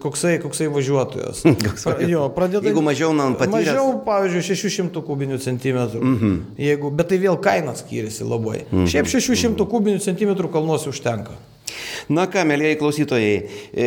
koksai, 0.02 0.34
koksai 0.42 0.66
važiuotojas. 0.74 1.44
jo, 2.12 2.24
pradeda, 2.34 2.64
Jeigu 2.66 2.82
mažiau, 2.82 3.12
man 3.14 3.36
patyręs. 3.38 3.70
Mažiau, 3.70 3.92
pavyzdžiui, 4.02 4.56
600 4.58 5.02
kubinių 5.06 5.38
centimetrų. 5.38 6.02
Mm 6.02 6.16
-hmm. 6.18 6.40
Jeigu, 6.58 6.90
bet 6.90 7.12
tai 7.12 7.20
vėl 7.22 7.38
kaina 7.38 7.76
skiriasi 7.78 8.26
labai. 8.26 8.64
Mm 8.66 8.82
-hmm. 8.82 8.90
Šiaip 8.90 9.06
600 9.06 9.48
mm 9.48 9.54
-hmm. 9.54 9.70
kubinių 9.70 9.98
centimetrų 10.02 10.50
kalnuose 10.50 10.90
užtenka. 10.90 11.38
Na 12.12 12.26
ką, 12.28 12.42
mėlyjei 12.44 12.76
klausytojai, 12.76 13.36
e, 13.72 13.84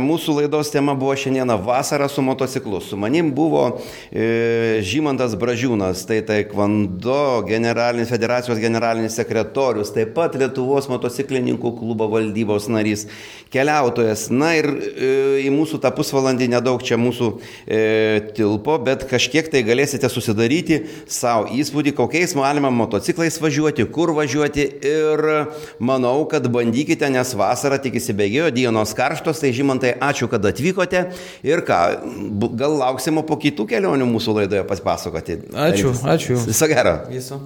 mūsų 0.00 0.38
laidos 0.38 0.70
tema 0.72 0.94
buvo 0.96 1.12
šiandieną 1.20 1.58
vasara 1.66 2.06
su 2.08 2.22
motociklu. 2.24 2.80
Su 2.80 2.96
manim 2.96 3.28
buvo 3.36 3.64
e, 4.08 4.80
Žymantas 4.88 5.34
Bražiūnas, 5.36 6.06
tai 6.08 6.22
Taekwondo 6.24 7.44
generalinis 7.44 8.08
federacijos 8.08 8.60
generalinis 8.62 9.18
sekretorius, 9.20 9.92
taip 9.92 10.14
pat 10.16 10.38
Lietuvos 10.40 10.88
motociklininkų 10.88 11.74
klubo 11.76 12.08
valdybos 12.14 12.70
narys, 12.72 13.04
keliautojas. 13.52 14.30
Na 14.32 14.54
ir 14.56 14.70
e, 14.72 15.12
į 15.44 15.52
mūsų 15.52 15.82
tą 15.84 15.92
pusvalandį 15.92 16.48
nedaug 16.54 16.80
čia 16.80 16.96
mūsų 16.96 17.30
e, 17.68 17.82
tilpo, 18.38 18.78
bet 18.80 19.04
kažkiek 19.12 19.52
tai 19.52 19.60
galėsite 19.68 20.08
susidaryti 20.08 20.80
savo 21.04 21.52
įspūdį, 21.52 21.92
kokiais 22.00 22.32
galima 22.32 22.72
motociklais 22.72 23.36
važiuoti, 23.44 23.84
kur 23.92 24.16
važiuoti 24.16 24.64
ir 24.88 25.24
manau, 25.84 26.16
kad 26.32 26.48
bandykite, 26.48 27.12
nes 27.12 27.36
vasara 27.36 27.57
vasara 27.58 27.80
tik 27.82 27.98
įsibėgėjo, 27.98 28.52
dienos 28.54 28.94
karštos, 28.96 29.42
tai 29.42 29.52
žymantai, 29.56 29.94
ačiū, 29.98 30.30
kad 30.30 30.46
atvykote 30.46 31.08
ir 31.46 31.64
ką, 31.66 31.80
gal 32.58 32.78
lauksime 32.78 33.26
po 33.26 33.38
kitų 33.40 33.66
kelionių 33.74 34.06
mūsų 34.14 34.38
laidoje 34.42 34.66
pasipasakoti. 34.68 35.40
Ačiū, 35.68 35.96
ačiū. 36.06 36.38
Viso 36.46 36.70
gero. 36.70 37.00
Viso. 37.10 37.42